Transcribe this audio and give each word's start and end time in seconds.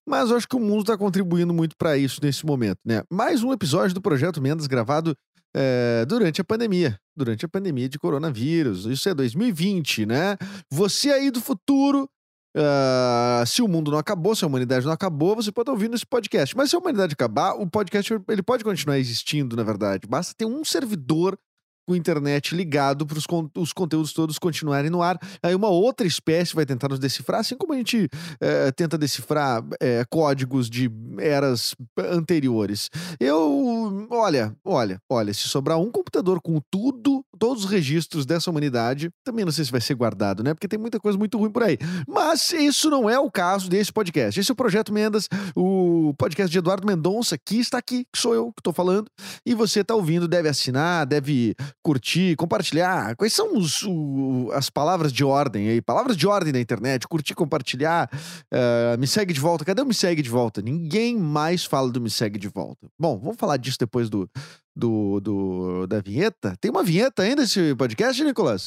Mas 0.08 0.30
eu 0.30 0.36
acho 0.36 0.48
que 0.48 0.56
o 0.56 0.60
mundo 0.60 0.84
tá 0.84 0.96
contribuindo 0.96 1.52
muito 1.52 1.76
pra 1.76 1.98
isso 1.98 2.20
nesse 2.22 2.46
momento, 2.46 2.78
né? 2.84 3.02
Mais 3.12 3.42
um 3.42 3.52
episódio 3.52 3.94
do 3.94 4.00
Projeto 4.00 4.40
Mendes 4.40 4.66
gravado 4.66 5.14
é, 5.54 6.04
durante 6.06 6.40
a 6.40 6.44
pandemia. 6.44 6.96
Durante 7.16 7.44
a 7.44 7.48
pandemia 7.48 7.88
de 7.88 7.98
coronavírus. 7.98 8.86
Isso 8.86 9.08
é 9.08 9.14
2020, 9.14 10.06
né? 10.06 10.36
Você 10.72 11.10
aí 11.10 11.30
do 11.30 11.40
futuro 11.40 12.08
ah, 12.56 13.42
se 13.46 13.62
o 13.62 13.68
mundo 13.68 13.90
não 13.90 13.98
acabou, 13.98 14.34
se 14.34 14.44
a 14.44 14.48
humanidade 14.48 14.86
não 14.86 14.92
acabou, 14.92 15.34
você 15.34 15.50
pode 15.50 15.64
estar 15.64 15.72
ouvindo 15.72 15.94
esse 15.94 16.06
podcast. 16.06 16.56
Mas 16.56 16.70
se 16.70 16.76
a 16.76 16.78
humanidade 16.78 17.12
acabar, 17.12 17.54
o 17.54 17.68
podcast 17.68 18.12
ele 18.28 18.42
pode 18.42 18.62
continuar 18.62 18.98
existindo, 18.98 19.56
na 19.56 19.62
verdade. 19.62 20.06
Basta 20.06 20.34
ter 20.36 20.44
um 20.44 20.64
servidor 20.64 21.38
com 21.86 21.94
internet 21.94 22.54
ligado 22.54 23.06
para 23.06 23.18
os 23.18 23.72
conteúdos 23.72 24.12
todos 24.12 24.38
continuarem 24.38 24.90
no 24.90 25.02
ar. 25.02 25.18
Aí 25.42 25.54
uma 25.54 25.68
outra 25.68 26.06
espécie 26.06 26.54
vai 26.54 26.64
tentar 26.64 26.88
nos 26.88 26.98
decifrar, 26.98 27.40
assim 27.40 27.56
como 27.56 27.72
a 27.72 27.76
gente 27.76 28.08
eh, 28.40 28.72
tenta 28.72 28.96
decifrar 28.96 29.62
eh, 29.80 30.04
códigos 30.08 30.70
de 30.70 30.90
eras 31.18 31.74
anteriores. 31.98 32.90
Eu, 33.20 34.08
olha, 34.10 34.56
olha, 34.64 34.98
olha, 35.08 35.34
se 35.34 35.48
sobrar 35.48 35.78
um 35.78 35.90
computador 35.90 36.40
com 36.40 36.60
tudo, 36.70 37.24
todos 37.38 37.64
os 37.64 37.70
registros 37.70 38.24
dessa 38.26 38.50
humanidade, 38.50 39.10
também 39.24 39.44
não 39.44 39.52
sei 39.52 39.64
se 39.64 39.70
vai 39.70 39.80
ser 39.80 39.94
guardado, 39.94 40.42
né? 40.42 40.54
Porque 40.54 40.68
tem 40.68 40.78
muita 40.78 40.98
coisa 41.00 41.16
muito 41.18 41.38
ruim 41.38 41.50
por 41.50 41.62
aí. 41.62 41.78
Mas 42.06 42.52
isso 42.52 42.88
não 42.90 43.08
é 43.08 43.18
o 43.18 43.30
caso 43.30 43.68
desse 43.68 43.92
podcast. 43.92 44.38
Esse 44.38 44.50
é 44.50 44.52
o 44.52 44.56
Projeto 44.56 44.92
Mendas, 44.92 45.28
o 45.56 46.14
podcast 46.18 46.50
de 46.50 46.58
Eduardo 46.58 46.86
Mendonça, 46.86 47.36
que 47.38 47.56
está 47.58 47.78
aqui, 47.78 48.04
que 48.12 48.18
sou 48.20 48.34
eu 48.34 48.46
que 48.52 48.60
estou 48.60 48.72
falando. 48.72 49.08
E 49.46 49.54
você 49.54 49.80
está 49.80 49.94
ouvindo, 49.94 50.26
deve 50.28 50.48
assinar, 50.48 51.06
deve 51.06 51.54
curtir, 51.82 52.36
compartilhar. 52.36 53.14
Quais 53.16 53.32
são 53.32 53.56
os- 53.56 53.82
o- 53.84 54.50
as 54.52 54.70
palavras 54.70 55.12
de 55.12 55.24
ordem 55.24 55.68
aí? 55.68 55.80
Palavras 55.80 56.16
de 56.16 56.26
ordem 56.26 56.52
na 56.52 56.60
internet, 56.60 57.06
curtir, 57.08 57.34
compartilhar. 57.34 58.08
eh, 58.52 58.96
me 58.98 59.06
segue 59.06 59.32
de 59.32 59.40
volta. 59.40 59.64
Cadê 59.64 59.82
o 59.82 59.86
me 59.86 59.94
segue 59.94 60.22
de 60.22 60.30
volta? 60.30 60.62
Ninguém 60.62 61.16
mais 61.18 61.64
fala 61.64 61.90
do 61.90 62.00
me 62.00 62.10
segue 62.10 62.38
de 62.38 62.48
volta. 62.48 62.86
Bom, 62.98 63.18
vamos 63.18 63.36
falar 63.36 63.56
disso 63.56 63.78
depois 63.78 64.08
do, 64.08 64.28
do, 64.74 65.20
do- 65.20 65.86
da 65.86 66.00
vinheta. 66.00 66.56
Tem 66.60 66.70
uma 66.70 66.82
vinheta 66.82 67.22
ainda 67.22 67.42
esse 67.42 67.74
podcast, 67.74 68.22
Nicolas? 68.24 68.66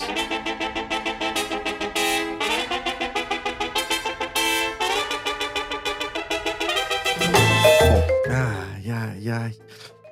Ai, 8.30 8.89
ai, 8.91 9.30
ai. 9.30 9.55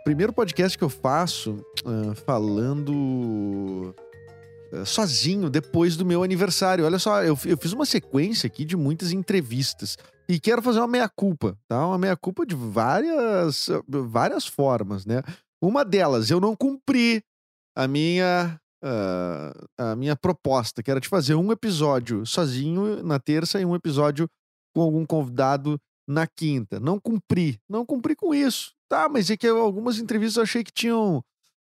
Primeiro 0.04 0.32
podcast 0.34 0.78
que 0.78 0.84
eu 0.84 0.90
faço 0.90 1.58
ah, 1.86 2.16
falando 2.26 3.94
ah, 4.74 4.86
sozinho 4.86 5.50
depois 5.50 5.96
do 5.98 6.06
meu 6.06 6.24
aniversário. 6.24 6.86
Olha 6.86 7.00
só, 7.00 7.24
eu, 7.24 7.38
eu 7.46 7.58
fiz 7.58 7.74
uma 7.74 7.86
sequência 7.86 8.48
aqui 8.48 8.64
de 8.66 8.76
muitas 8.76 9.12
entrevistas 9.12 9.98
e 10.28 10.40
quero 10.40 10.62
fazer 10.62 10.80
uma 10.80 10.88
meia-culpa, 10.88 11.56
tá? 11.68 11.86
Uma 11.86 11.98
meia-culpa 12.00 12.46
de 12.46 12.56
várias, 12.56 13.68
várias 13.88 14.46
formas, 14.48 15.06
né? 15.06 15.22
Uma 15.66 15.84
delas, 15.84 16.30
eu 16.30 16.40
não 16.40 16.56
cumpri 16.56 17.24
a 17.76 17.88
minha, 17.88 18.62
ah, 18.84 19.68
a 19.80 19.96
minha 19.96 20.16
proposta, 20.16 20.84
que 20.84 20.92
era 20.92 21.00
de 21.00 21.10
fazer 21.10 21.34
um 21.34 21.52
episódio 21.52 22.24
sozinho 22.24 23.02
na 23.04 23.20
terça 23.20 23.60
e 23.60 23.66
um 23.66 23.74
episódio 23.74 24.30
com 24.76 24.82
algum 24.84 25.04
convidado 25.04 25.80
na 26.08 26.28
quinta. 26.28 26.80
Não 26.80 27.00
cumpri. 27.00 27.60
Não 27.68 27.84
cumpri 27.84 28.16
com 28.16 28.32
isso. 28.32 28.74
Tá, 28.88 29.10
mas 29.10 29.28
é 29.32 29.36
que 29.36 29.48
algumas 29.48 29.98
entrevistas 29.98 30.38
eu 30.38 30.44
achei 30.44 30.64
que 30.64 30.72
tinham 30.72 31.24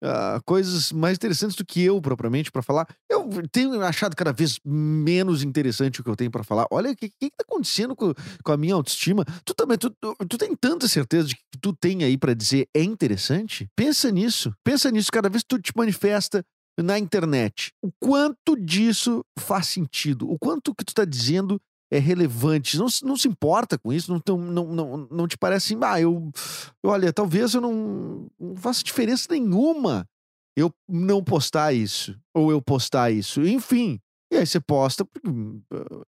ah, 0.06 0.40
coisas 0.44 0.92
mais 0.92 1.16
interessantes 1.16 1.56
do 1.56 1.64
que 1.64 1.82
eu, 1.82 2.00
propriamente, 2.00 2.50
pra 2.50 2.62
falar. 2.62 2.86
Eu 3.10 3.28
tenho 3.50 3.80
achado 3.82 4.14
cada 4.14 4.32
vez 4.32 4.58
menos 4.64 5.42
interessante 5.42 6.00
o 6.00 6.04
que 6.04 6.10
eu 6.10 6.16
tenho 6.16 6.30
pra 6.30 6.44
falar. 6.44 6.66
Olha, 6.70 6.90
o 6.90 6.96
que, 6.96 7.08
que, 7.08 7.30
tá 7.30 7.44
acontecendo 7.48 7.96
com, 7.96 8.14
com 8.42 8.52
a 8.52 8.56
minha 8.56 8.74
autoestima? 8.74 9.24
Tu 9.44 9.54
também, 9.54 9.76
tu, 9.76 9.90
tu, 9.90 10.16
tu 10.28 10.38
tem 10.38 10.54
tanta 10.54 10.86
certeza 10.88 11.28
de 11.28 11.34
que 11.34 11.42
tu 11.60 11.72
tem 11.72 12.04
aí 12.04 12.16
pra 12.16 12.34
dizer 12.34 12.68
é 12.74 12.82
interessante? 12.82 13.68
Pensa 13.74 14.10
nisso. 14.10 14.54
Pensa 14.64 14.90
nisso 14.90 15.10
cada 15.10 15.28
vez 15.28 15.42
que 15.42 15.48
tu 15.48 15.60
te 15.60 15.72
manifesta 15.76 16.44
na 16.82 16.98
internet. 16.98 17.72
O 17.82 17.90
quanto 18.00 18.56
disso 18.56 19.24
faz 19.38 19.66
sentido? 19.68 20.30
O 20.30 20.38
quanto 20.38 20.74
que 20.74 20.84
tu 20.84 20.94
tá 20.94 21.04
dizendo 21.04 21.60
é 21.90 21.98
relevante. 21.98 22.76
Não, 22.78 22.88
se- 22.88 23.04
não 23.04 23.16
se 23.16 23.28
importa 23.28 23.78
com 23.78 23.92
isso, 23.92 24.12
não, 24.12 24.36
não, 24.36 24.64
não, 24.74 25.08
não 25.10 25.28
te 25.28 25.36
parece 25.38 25.74
assim, 25.74 25.84
ah, 25.84 26.00
eu. 26.00 26.30
Olha, 26.84 27.12
talvez 27.12 27.54
eu 27.54 27.60
não, 27.60 28.26
não 28.38 28.56
faça 28.56 28.82
diferença 28.82 29.28
nenhuma 29.30 30.06
eu 30.58 30.72
não 30.88 31.22
postar 31.22 31.72
isso, 31.74 32.18
ou 32.34 32.50
eu 32.50 32.62
postar 32.62 33.10
isso. 33.10 33.42
Enfim. 33.46 34.00
E 34.32 34.36
aí 34.38 34.46
você 34.46 34.58
posta, 34.58 35.04
por- 35.04 35.20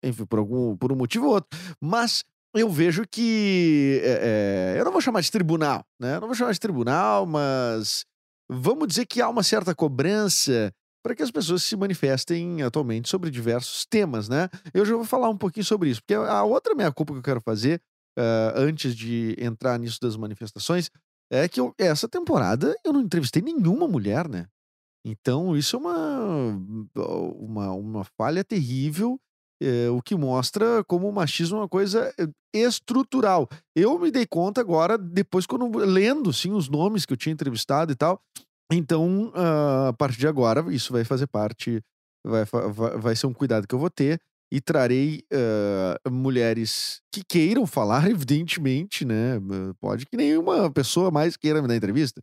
enfim, 0.03 0.25
por 0.25 0.39
algum 0.39 0.77
por 0.77 0.91
um 0.91 0.95
motivo 0.95 1.25
ou 1.27 1.33
outro. 1.33 1.59
Mas 1.81 2.23
eu 2.55 2.69
vejo 2.69 3.03
que. 3.11 3.99
é, 4.03 4.75
eu 4.77 4.85
não 4.85 4.91
vou 4.91 5.01
chamar 5.01 5.21
de 5.21 5.31
tribunal, 5.31 5.83
né? 5.99 6.15
Eu 6.15 6.21
não 6.21 6.27
vou 6.27 6.35
chamar 6.35 6.51
de 6.53 6.59
tribunal, 6.59 7.25
mas 7.25 8.05
vamos 8.49 8.87
dizer 8.87 9.05
que 9.05 9.21
há 9.21 9.27
uma 9.27 9.43
certa 9.43 9.73
cobrança 9.75 10.71
para 11.05 11.13
que 11.15 11.21
as 11.21 11.29
pessoas 11.29 11.61
se 11.61 11.75
manifestem 11.77 12.63
atualmente 12.63 13.07
sobre 13.09 13.29
diversos 13.29 13.85
temas, 13.85 14.27
né? 14.27 14.49
Eu 14.73 14.83
já 14.83 14.95
vou 14.95 15.05
falar 15.05 15.29
um 15.29 15.37
pouquinho 15.37 15.63
sobre 15.63 15.91
isso, 15.91 16.01
porque 16.01 16.15
a 16.15 16.43
outra 16.43 16.73
minha 16.73 16.91
culpa 16.91 17.13
que 17.13 17.19
eu 17.19 17.23
quero 17.23 17.41
fazer 17.41 17.79
ah, 18.17 18.53
antes 18.55 18.95
de 18.95 19.35
entrar 19.39 19.77
nisso 19.77 19.99
das 20.01 20.17
manifestações 20.17 20.89
é 21.31 21.47
que 21.47 21.59
eu- 21.59 21.75
essa 21.77 22.09
temporada 22.09 22.75
eu 22.83 22.91
não 22.91 23.01
entrevistei 23.01 23.43
nenhuma 23.43 23.87
mulher, 23.87 24.27
né? 24.27 24.47
Então 25.05 25.55
isso 25.55 25.75
é 25.75 25.79
uma 25.79 26.59
uma, 26.95 27.71
uma 27.73 28.03
falha 28.17 28.43
terrível, 28.43 29.19
eh, 29.61 29.89
o 29.89 30.01
que 30.01 30.15
mostra 30.15 30.83
como 30.85 31.07
o 31.07 31.13
machismo 31.13 31.57
é 31.57 31.61
uma 31.61 31.69
coisa 31.69 32.13
eh, 32.19 32.27
estrutural. 32.53 33.47
Eu 33.75 33.99
me 33.99 34.11
dei 34.11 34.25
conta 34.25 34.61
agora, 34.61 34.97
depois 34.97 35.45
quando 35.45 35.77
lendo 35.77 36.31
sim 36.33 36.51
os 36.51 36.69
nomes 36.69 37.05
que 37.05 37.13
eu 37.13 37.17
tinha 37.17 37.33
entrevistado 37.33 37.91
e 37.91 37.95
tal. 37.95 38.19
Então, 38.71 39.31
ah, 39.35 39.89
a 39.89 39.93
partir 39.93 40.19
de 40.19 40.27
agora, 40.27 40.65
isso 40.73 40.91
vai 40.93 41.03
fazer 41.03 41.27
parte, 41.27 41.81
vai, 42.25 42.45
vai, 42.45 42.97
vai 42.97 43.15
ser 43.15 43.27
um 43.27 43.33
cuidado 43.33 43.67
que 43.67 43.75
eu 43.75 43.79
vou 43.79 43.89
ter 43.89 44.19
e 44.51 44.59
trarei 44.61 45.23
ah, 45.33 46.09
mulheres 46.09 47.01
que 47.11 47.23
queiram 47.23 47.65
falar, 47.67 48.09
evidentemente, 48.09 49.05
né? 49.05 49.39
Pode 49.79 50.05
que 50.05 50.17
nenhuma 50.17 50.71
pessoa 50.71 51.11
mais 51.11 51.37
queira 51.37 51.61
me 51.61 51.67
dar 51.67 51.75
entrevista. 51.75 52.21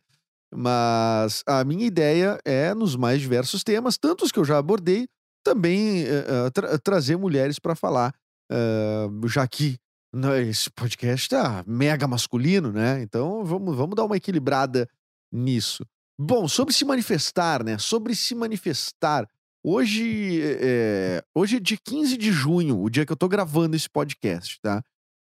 Mas 0.55 1.43
a 1.47 1.65
minha 1.65 1.87
ideia 1.87 2.39
é, 2.45 2.75
nos 2.75 2.97
mais 2.97 3.21
diversos 3.21 3.65
temas, 3.65 3.99
tantos 3.99 4.33
que 4.33 4.39
eu 4.39 4.45
já 4.45 4.59
abordei, 4.59 5.09
também 5.45 6.05
eh, 6.07 6.51
tra- 6.55 6.79
trazer 6.79 7.17
mulheres 7.19 7.59
para 7.59 7.75
falar, 7.75 8.15
ah, 8.51 9.09
já 9.29 9.47
que 9.49 9.79
né, 10.15 10.43
esse 10.43 10.71
podcast 10.71 11.29
tá 11.29 11.65
mega 11.67 12.07
masculino, 12.09 12.73
né? 12.73 13.03
Então 13.03 13.45
vamos, 13.45 13.77
vamos 13.77 13.97
dar 13.97 14.05
uma 14.05 14.17
equilibrada 14.17 14.89
nisso. 15.33 15.85
Bom, 16.19 16.47
sobre 16.47 16.73
se 16.75 16.85
manifestar, 16.85 17.65
né? 17.65 17.79
Sobre 17.79 18.15
se 18.15 18.35
manifestar. 18.35 19.27
Hoje 19.65 20.41
é, 20.61 21.23
hoje 21.35 21.57
é 21.57 21.61
dia 21.61 21.79
15 21.85 22.17
de 22.17 22.33
junho, 22.33 22.81
o 22.81 22.91
dia 22.91 23.07
que 23.07 23.13
eu 23.13 23.17
tô 23.17 23.29
gravando 23.29 23.77
esse 23.77 23.89
podcast, 23.89 24.59
tá? 24.61 24.83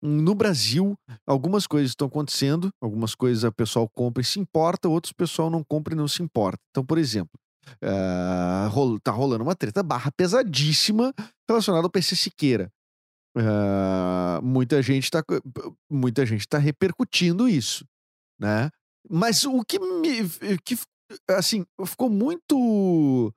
No 0.02 0.34
Brasil, 0.34 0.96
algumas 1.26 1.66
coisas 1.66 1.90
estão 1.92 2.08
acontecendo, 2.08 2.70
algumas 2.80 3.14
coisas 3.14 3.44
o 3.44 3.52
pessoal 3.52 3.88
compra 3.88 4.22
e 4.22 4.24
se 4.24 4.40
importa, 4.40 4.88
outros 4.88 5.12
o 5.12 5.16
pessoal 5.16 5.50
não 5.50 5.64
compra 5.64 5.94
e 5.94 5.96
não 5.96 6.08
se 6.08 6.22
importa. 6.22 6.58
Então, 6.70 6.84
por 6.86 6.98
exemplo, 6.98 7.32
ah, 7.82 8.70
tá 9.02 9.12
rolando 9.12 9.44
uma 9.44 9.56
treta 9.56 9.82
barra 9.82 10.10
pesadíssima 10.12 11.12
relacionada 11.48 11.86
ao 11.86 11.90
PC 11.90 12.16
Siqueira. 12.16 12.70
Ah, 13.36 14.40
muita 14.42 14.82
gente 14.82 15.10
tá 15.10 15.22
co- 15.22 15.40
muita 15.90 16.24
gente 16.26 16.48
tá 16.48 16.58
repercutindo 16.58 17.48
isso, 17.48 17.84
né? 18.40 18.70
Mas 19.10 19.44
o 19.44 19.62
que 19.64 19.78
me 19.78 20.28
que 20.64 20.76
assim, 21.30 21.64
ficou 21.86 22.10
muito 22.10 23.32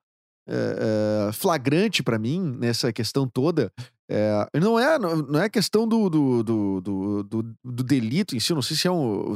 eh, 0.47 1.27
eh, 1.29 1.31
flagrante 1.33 2.03
pra 2.03 2.19
mim 2.19 2.39
nessa 2.59 2.91
questão 2.93 3.27
toda 3.27 3.71
é, 4.11 4.47
não 4.59 4.79
é 4.79 4.97
não 4.97 5.39
é 5.39 5.47
questão 5.49 5.87
do, 5.87 6.09
do, 6.09 6.43
do, 6.43 6.81
do, 6.81 7.23
do- 7.63 7.83
delito 7.83 8.35
em 8.35 8.39
si, 8.39 8.53
não 8.55 8.61
sei 8.61 8.75
se 8.75 8.87
é 8.87 8.91
um. 8.91 9.35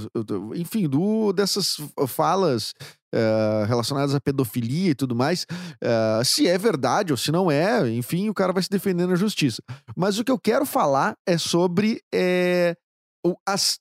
Enfim, 0.56 0.89
do, 0.89 1.31
dessas 1.31 1.77
falas 2.07 2.74
eh, 3.13 3.65
relacionadas 3.68 4.15
à 4.15 4.19
pedofilia 4.21 4.89
e 4.91 4.95
tudo 4.95 5.15
mais. 5.15 5.45
eh, 5.83 6.21
se 6.25 6.47
é 6.47 6.57
verdade 6.57 7.13
ou 7.13 7.18
se 7.18 7.31
não 7.31 7.51
é, 7.51 7.88
enfim, 7.91 8.29
o 8.29 8.33
cara 8.33 8.51
vai 8.51 8.63
se 8.63 8.69
defender 8.69 9.06
na 9.07 9.15
justiça. 9.15 9.62
Mas 9.95 10.18
o 10.18 10.24
que 10.24 10.31
eu 10.31 10.39
quero 10.39 10.65
falar 10.65 11.13
é 11.27 11.38
sobre 11.38 12.01
eh, 12.13 12.75
o, 13.25 13.36
as- 13.47 13.77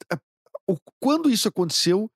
o- 0.69 0.77
quando 1.01 1.31
isso 1.31 1.49
aconteceu 1.49 2.09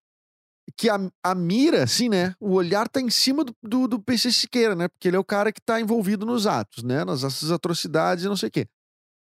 que 0.76 0.88
a, 0.88 0.98
a 1.22 1.34
mira, 1.34 1.84
assim, 1.84 2.08
né? 2.08 2.34
O 2.40 2.54
olhar 2.54 2.88
tá 2.88 3.00
em 3.00 3.10
cima 3.10 3.44
do, 3.44 3.54
do, 3.62 3.88
do 3.88 4.00
PC 4.00 4.32
Siqueira, 4.32 4.74
né? 4.74 4.88
Porque 4.88 5.08
ele 5.08 5.16
é 5.16 5.20
o 5.20 5.24
cara 5.24 5.52
que 5.52 5.60
tá 5.60 5.80
envolvido 5.80 6.26
nos 6.26 6.46
atos, 6.46 6.82
né? 6.82 7.04
Nas 7.04 7.22
essas 7.24 7.50
atrocidades 7.50 8.24
e 8.24 8.28
não 8.28 8.36
sei 8.36 8.48
o 8.48 8.52
quê. 8.52 8.66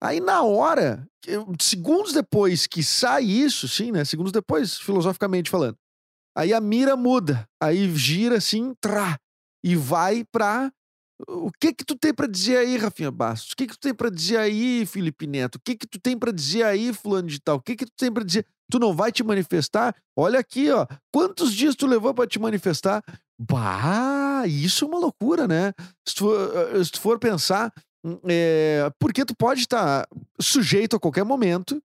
Aí, 0.02 0.20
na 0.20 0.42
hora, 0.42 1.06
segundos 1.60 2.12
depois 2.12 2.66
que 2.66 2.82
sai 2.82 3.24
isso, 3.24 3.66
sim, 3.68 3.90
né? 3.90 4.04
Segundos 4.04 4.32
depois, 4.32 4.78
filosoficamente 4.78 5.50
falando. 5.50 5.76
Aí 6.36 6.52
a 6.52 6.60
mira 6.60 6.96
muda. 6.96 7.48
Aí 7.60 7.92
gira 7.96 8.36
assim, 8.36 8.74
trá, 8.80 9.18
e 9.64 9.74
vai 9.74 10.24
pra. 10.30 10.72
O 11.26 11.50
que 11.60 11.72
que 11.74 11.84
tu 11.84 11.96
tem 11.96 12.14
pra 12.14 12.26
dizer 12.26 12.58
aí, 12.58 12.76
Rafinha 12.76 13.10
Bastos? 13.10 13.52
O 13.52 13.56
que 13.56 13.66
que 13.66 13.74
tu 13.74 13.80
tem 13.80 13.94
pra 13.94 14.08
dizer 14.08 14.36
aí, 14.36 14.86
Felipe 14.86 15.26
Neto? 15.26 15.56
O 15.56 15.60
que 15.64 15.74
que 15.76 15.86
tu 15.86 15.98
tem 16.00 16.16
pra 16.16 16.30
dizer 16.30 16.62
aí, 16.62 16.92
fulano 16.92 17.26
de 17.28 17.40
tal? 17.40 17.56
O 17.56 17.60
que 17.62 17.74
que 17.74 17.84
tu 17.86 17.92
tem 17.96 18.12
pra 18.12 18.22
dizer? 18.22 18.46
Tu 18.70 18.78
não 18.78 18.94
vai 18.94 19.10
te 19.10 19.24
manifestar? 19.24 19.94
Olha 20.16 20.38
aqui, 20.38 20.70
ó. 20.70 20.86
Quantos 21.12 21.52
dias 21.52 21.74
tu 21.74 21.86
levou 21.86 22.14
pra 22.14 22.26
te 22.26 22.38
manifestar? 22.38 23.02
Bah, 23.38 24.44
isso 24.46 24.84
é 24.84 24.88
uma 24.88 24.98
loucura, 24.98 25.48
né? 25.48 25.72
Se 26.06 26.14
tu, 26.14 26.24
for- 26.24 26.84
se 26.84 26.90
tu 26.92 27.00
for 27.00 27.18
pensar, 27.18 27.72
hum, 28.04 28.18
é, 28.28 28.90
porque 28.98 29.24
tu 29.24 29.34
pode 29.34 29.60
estar 29.60 30.06
sujeito 30.40 30.94
a 30.96 31.00
qualquer 31.00 31.24
momento 31.24 31.82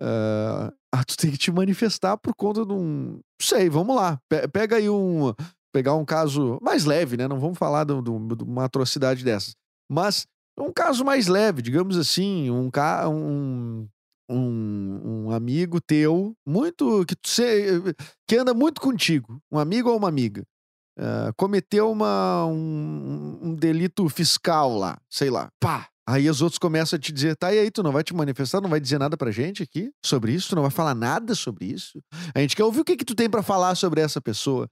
ah, 0.00 0.72
a 0.92 1.04
tu 1.04 1.16
tem 1.16 1.30
que 1.30 1.38
te 1.38 1.50
manifestar 1.52 2.16
por 2.16 2.34
conta 2.34 2.64
de 2.66 2.72
um. 2.72 3.12
Não 3.14 3.20
sei, 3.40 3.68
vamos 3.70 3.94
lá. 3.96 4.18
Pe- 4.28 4.48
Pega 4.48 4.76
aí 4.76 4.88
um. 4.90 5.32
Pegar 5.74 5.94
um 5.96 6.04
caso 6.04 6.56
mais 6.62 6.84
leve, 6.84 7.16
né? 7.16 7.26
Não 7.26 7.40
vamos 7.40 7.58
falar 7.58 7.82
de 7.84 7.92
um- 7.92 7.98
um- 7.98 8.28
uma 8.46 8.64
atrocidade 8.64 9.24
dessas. 9.24 9.56
Mas 9.90 10.24
um 10.56 10.72
caso 10.72 11.04
mais 11.04 11.26
leve, 11.26 11.60
digamos 11.60 11.98
assim, 11.98 12.48
um, 12.48 12.70
ca- 12.70 13.08
um, 13.08 13.88
um, 14.30 15.24
um 15.26 15.30
amigo 15.32 15.80
teu, 15.80 16.32
muito. 16.46 17.04
Que, 17.04 17.16
se- 17.26 17.82
que 18.28 18.36
anda 18.36 18.54
muito 18.54 18.80
contigo, 18.80 19.40
um 19.50 19.58
amigo 19.58 19.90
ou 19.90 19.96
uma 19.96 20.08
amiga. 20.08 20.44
ah, 20.96 21.32
cometeu 21.36 21.90
uma, 21.90 22.46
um, 22.46 23.38
um 23.42 23.54
delito 23.56 24.08
fiscal 24.08 24.78
lá, 24.78 24.96
sei 25.10 25.28
lá. 25.28 25.48
Pá! 25.60 25.88
Aí 26.06 26.30
os 26.30 26.40
outros 26.40 26.58
começam 26.58 26.96
a 26.96 27.00
te 27.00 27.10
dizer, 27.12 27.34
tá, 27.34 27.52
e 27.52 27.58
aí, 27.58 27.68
tu 27.70 27.82
não 27.82 27.90
vai 27.90 28.04
te 28.04 28.14
manifestar, 28.14 28.60
não 28.60 28.68
vai 28.70 28.78
dizer 28.78 28.98
nada 28.98 29.16
pra 29.16 29.32
gente 29.32 29.60
aqui 29.62 29.90
sobre 30.04 30.32
isso, 30.32 30.50
tu 30.50 30.54
não 30.54 30.62
vai 30.62 30.70
falar 30.70 30.94
nada 30.94 31.34
sobre 31.34 31.64
isso. 31.64 31.98
A 32.32 32.38
gente 32.40 32.54
quer 32.54 32.62
ouvir 32.62 32.80
o 32.80 32.84
que 32.84 32.96
que 32.96 33.04
tu 33.04 33.14
tem 33.16 33.28
pra 33.28 33.42
falar 33.42 33.74
sobre 33.74 34.00
essa 34.02 34.20
pessoa. 34.20 34.68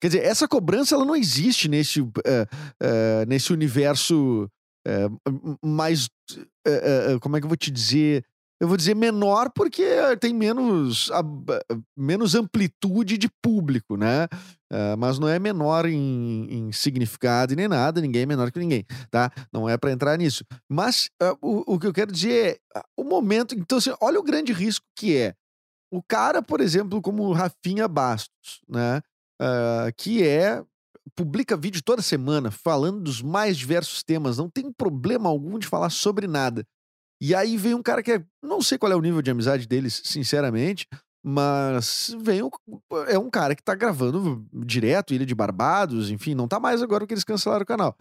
Quer 0.00 0.08
dizer, 0.08 0.24
essa 0.24 0.48
cobrança, 0.48 0.94
ela 0.94 1.04
não 1.04 1.16
existe 1.16 1.68
nesse, 1.68 2.00
eh, 2.24 2.46
eh, 2.80 3.24
nesse 3.26 3.52
universo 3.52 4.48
m- 4.86 5.56
mais, 5.62 6.08
como 7.20 7.36
é 7.36 7.40
que 7.40 7.44
eu 7.44 7.48
vou 7.48 7.56
te 7.56 7.70
dizer? 7.70 8.24
Eu 8.60 8.68
vou 8.68 8.76
dizer 8.76 8.94
menor 8.94 9.50
porque 9.54 9.82
tem 10.20 10.34
menos, 10.34 11.10
ab- 11.12 11.60
menos 11.96 12.34
amplitude 12.34 13.16
de 13.16 13.28
público, 13.42 13.96
né? 13.96 14.26
Mas 14.98 15.18
não 15.18 15.28
é 15.28 15.38
menor 15.38 15.86
em, 15.86 16.46
em 16.50 16.72
significado 16.72 17.52
e 17.52 17.56
nem 17.56 17.66
nada, 17.68 18.00
ninguém 18.00 18.22
é 18.22 18.26
menor 18.26 18.52
que 18.52 18.58
ninguém, 18.58 18.84
tá? 19.10 19.30
Não 19.52 19.68
é 19.68 19.76
pra 19.78 19.90
entrar 19.92 20.16
nisso. 20.18 20.44
Mas 20.68 21.08
o, 21.42 21.74
o 21.74 21.78
que 21.78 21.86
eu 21.86 21.92
quero 21.92 22.12
dizer 22.12 22.56
é 22.74 22.78
ah, 22.78 22.84
o 22.96 23.02
momento. 23.04 23.54
Então, 23.54 23.78
assim, 23.78 23.92
olha 24.00 24.20
o 24.20 24.22
grande 24.22 24.52
risco 24.52 24.84
que 24.94 25.16
é. 25.16 25.34
O 25.92 26.02
cara, 26.02 26.42
por 26.42 26.60
exemplo, 26.60 27.02
como 27.02 27.24
o 27.24 27.32
Rafinha 27.32 27.88
Bastos, 27.88 28.60
né? 28.68 29.02
Ah, 29.40 29.90
que 29.96 30.22
é. 30.22 30.62
publica 31.16 31.56
vídeo 31.56 31.82
toda 31.82 32.02
semana 32.02 32.50
falando 32.50 33.00
dos 33.00 33.22
mais 33.22 33.56
diversos 33.56 34.02
temas, 34.02 34.36
não 34.36 34.50
tem 34.50 34.70
problema 34.70 35.28
algum 35.28 35.58
de 35.58 35.66
falar 35.66 35.90
sobre 35.90 36.26
nada. 36.26 36.64
E 37.22 37.34
aí 37.34 37.56
vem 37.56 37.74
um 37.74 37.82
cara 37.82 38.02
que 38.02 38.12
é. 38.12 38.24
Não 38.42 38.60
sei 38.60 38.78
qual 38.78 38.92
é 38.92 38.96
o 38.96 39.00
nível 39.00 39.22
de 39.22 39.30
amizade 39.30 39.66
deles, 39.66 40.02
sinceramente, 40.04 40.86
mas 41.24 42.14
vem 42.20 42.40
é 43.08 43.18
um 43.18 43.30
cara 43.30 43.54
que 43.54 43.62
tá 43.62 43.74
gravando 43.74 44.46
direto, 44.52 45.14
Ilha 45.14 45.26
de 45.26 45.34
Barbados, 45.34 46.10
enfim, 46.10 46.34
não 46.34 46.48
tá 46.48 46.60
mais 46.60 46.82
agora 46.82 47.00
porque 47.00 47.14
eles 47.14 47.24
cancelaram 47.24 47.62
o 47.62 47.66
canal. 47.66 47.96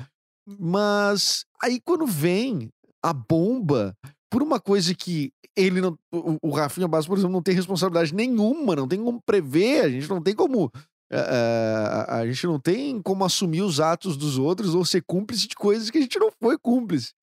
Mas 0.59 1.45
aí 1.62 1.80
quando 1.80 2.06
vem 2.06 2.69
a 3.03 3.13
bomba 3.13 3.95
por 4.30 4.44
uma 4.44 4.59
coisa 4.59 4.94
que 4.94 5.31
ele 5.56 5.81
não. 5.81 5.97
O, 6.13 6.50
o 6.50 6.50
Rafinha 6.51 6.88
por 6.88 7.18
exemplo, 7.18 7.30
não 7.31 7.42
tem 7.42 7.56
responsabilidade 7.56 8.13
nenhuma, 8.13 8.75
não 8.75 8.88
tem 8.88 9.03
como 9.03 9.21
prever, 9.21 9.83
a 9.83 9.89
gente 9.89 10.09
não 10.09 10.21
tem 10.21 10.33
como. 10.33 10.71
Eh, 11.11 11.17
eh, 11.17 12.06
a 12.13 12.25
gente 12.27 12.45
não 12.47 12.59
tem 12.59 13.01
como 13.01 13.25
assumir 13.25 13.61
os 13.61 13.79
atos 13.79 14.15
dos 14.17 14.38
outros 14.38 14.75
ou 14.75 14.85
ser 14.85 15.03
cúmplice 15.07 15.47
de 15.47 15.56
coisas 15.56 15.89
que 15.89 15.97
a 15.97 16.01
gente 16.01 16.19
não 16.19 16.31
foi 16.41 16.57
cúmplice. 16.57 17.13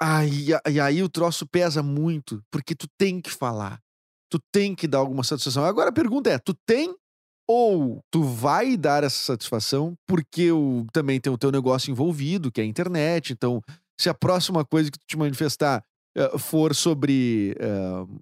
Aí, 0.00 0.46
e 0.70 0.80
aí 0.80 1.02
o 1.02 1.08
troço 1.08 1.46
pesa 1.46 1.82
muito, 1.82 2.42
porque 2.50 2.74
tu 2.74 2.86
tem 2.98 3.20
que 3.20 3.30
falar. 3.30 3.78
Tu 4.30 4.38
tem 4.52 4.74
que 4.74 4.88
dar 4.88 4.98
alguma 4.98 5.22
satisfação. 5.22 5.64
Agora 5.64 5.90
a 5.90 5.92
pergunta 5.92 6.30
é: 6.30 6.38
tu 6.38 6.54
tem 6.66 6.94
ou 7.48 8.00
tu 8.10 8.22
vai 8.22 8.76
dar 8.76 9.04
essa 9.04 9.22
satisfação 9.22 9.94
porque 10.06 10.50
o, 10.50 10.86
também 10.92 11.20
tem 11.20 11.32
o 11.32 11.36
teu 11.38 11.52
negócio 11.52 11.90
envolvido, 11.90 12.50
que 12.50 12.60
é 12.60 12.64
a 12.64 12.66
internet. 12.66 13.32
Então, 13.32 13.60
se 14.00 14.08
a 14.08 14.14
próxima 14.14 14.64
coisa 14.64 14.90
que 14.90 14.98
tu 14.98 15.06
te 15.06 15.18
manifestar 15.18 15.84
eh, 16.16 16.38
for 16.38 16.74
sobre 16.74 17.54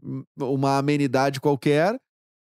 m- 0.02 0.25
uma 0.38 0.78
amenidade 0.78 1.40
qualquer, 1.40 1.96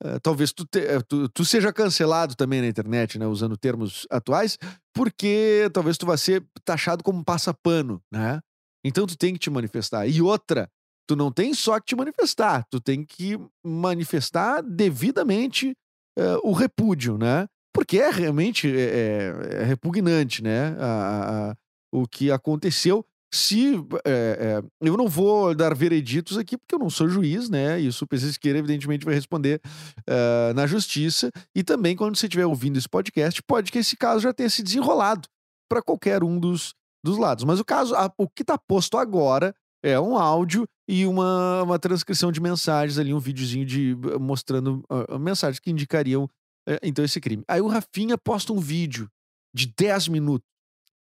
eh, 0.03 0.19
talvez 0.19 0.51
tu, 0.53 0.65
te- 0.65 0.80
eh, 0.80 1.01
tu, 1.07 1.27
tu 1.30 1.45
seja 1.45 1.71
cancelado 1.74 2.36
também 2.36 2.62
na 2.62 2.68
internet, 2.68 3.18
né? 3.19 3.25
Usando 3.27 3.57
termos 3.57 4.06
atuais, 4.09 4.57
porque 4.94 5.69
talvez 5.74 5.97
tu 5.97 6.06
vá 6.06 6.18
ser 6.18 6.44
taxado 6.63 7.03
como 7.03 7.24
passapano, 7.24 8.01
né? 8.12 8.39
Então 8.83 9.06
tu 9.07 9.18
tem 9.18 9.33
que 9.33 9.39
te 9.39 9.50
manifestar. 9.50 10.07
E 10.07 10.21
outra, 10.21 10.69
tu 11.07 11.15
não 11.15 11.31
tem 11.31 11.53
só 11.53 11.80
que 11.80 11.88
te 11.88 11.95
manifestar, 11.95 12.65
tu 12.69 12.80
tem 12.80 13.03
que 13.06 13.38
manifestar 13.63 14.62
devidamente 14.62 15.74
eh, 16.18 16.38
o 16.44 16.51
repúdio, 16.53 17.18
né? 17.18 17.48
Porque 17.74 17.98
é 18.00 18.09
realmente 18.09 18.68
é, 18.68 18.81
é- 19.51 19.62
é 19.62 19.63
repugnante, 19.63 20.41
né? 20.44 20.75
A- 20.80 21.50
a- 21.51 21.56
o 21.94 22.07
que 22.07 22.31
aconteceu. 22.31 23.06
Se 23.36 23.76
é, 24.06 24.62
é, 24.62 24.64
eu 24.88 24.96
não 24.96 25.08
vou 25.10 25.54
dar 25.54 25.76
vereditos 25.76 26.38
aqui 26.38 26.58
porque 26.58 26.74
eu 26.74 26.80
não 26.80 26.90
sou 26.90 27.10
juiz, 27.10 27.50
né? 27.50 27.78
Isso 27.80 28.06
o 28.06 28.08
PC 28.08 28.32
Siqueira 28.32 28.60
evidentemente 28.60 29.04
vai 29.06 29.14
responder 29.14 29.60
eh, 30.08 30.54
na 30.56 30.66
justiça. 30.66 31.30
E 31.54 31.62
também 31.64 31.96
quando 31.98 32.16
você 32.16 32.28
estiver 32.28 32.46
ouvindo 32.46 32.78
esse 32.78 32.88
podcast, 32.88 33.44
pode 33.44 33.72
que 33.72 33.80
esse 33.80 33.98
caso 33.98 34.22
já 34.22 34.34
tenha 34.34 34.50
se 34.50 34.64
desenrolado 34.64 35.28
para 35.70 35.82
qualquer 35.82 36.24
um 36.24 36.40
dos, 36.40 36.74
dos 37.04 37.18
lados. 37.18 37.44
Mas 37.44 37.60
o 37.60 37.66
caso, 37.66 37.94
a- 37.96 38.10
o 38.18 38.28
que 38.30 38.42
está 38.42 38.58
posto 38.58 38.98
agora 38.98 39.54
é 39.84 40.00
um 40.00 40.18
áudio 40.18 40.66
e 40.88 41.06
uma, 41.06 41.62
uma 41.64 41.78
transcrição 41.78 42.32
de 42.32 42.40
mensagens 42.40 42.98
ali, 42.98 43.14
um 43.14 43.20
videozinho 43.20 43.66
de 43.66 43.96
mostrando 44.20 44.82
ah, 44.90 45.20
mensagens 45.20 45.60
que 45.60 45.70
indicariam 45.72 46.30
eh, 46.70 46.80
então 46.82 47.04
esse 47.04 47.20
crime. 47.20 47.44
Aí 47.50 47.60
o 47.60 47.68
Rafinha 47.68 48.18
posta 48.18 48.54
um 48.54 48.60
vídeo 48.60 49.10
de 49.54 49.74
10 49.77 50.08
minutos. 50.08 50.48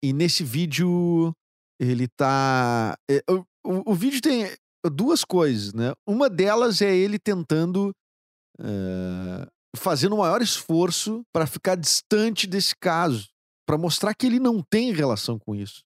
E 0.04 0.14
nesse 0.14 0.44
vídeo 0.44 1.34
ele 1.82 2.08
tá. 2.08 2.96
é, 3.10 3.24
o, 3.30 3.92
o, 3.92 3.96
vídeo 3.96 4.22
tem 4.22 4.48
duas 4.94 5.26
coisas, 5.26 5.74
né? 5.74 5.94
Uma 6.08 6.30
delas 6.30 6.82
é 6.82 6.96
ele 6.96 7.18
tentando. 7.18 7.92
eh, 8.60 9.48
fazendo 9.76 10.14
o 10.14 10.20
maior 10.20 10.42
esforço 10.42 11.24
para 11.34 11.48
ficar 11.48 11.76
distante 11.76 12.46
desse 12.46 12.76
caso, 12.76 13.30
para 13.66 13.78
mostrar 13.78 14.14
que 14.14 14.28
ele 14.28 14.40
não 14.40 14.62
tem 14.62 14.92
relação 14.92 15.40
com 15.40 15.56
isso. 15.56 15.82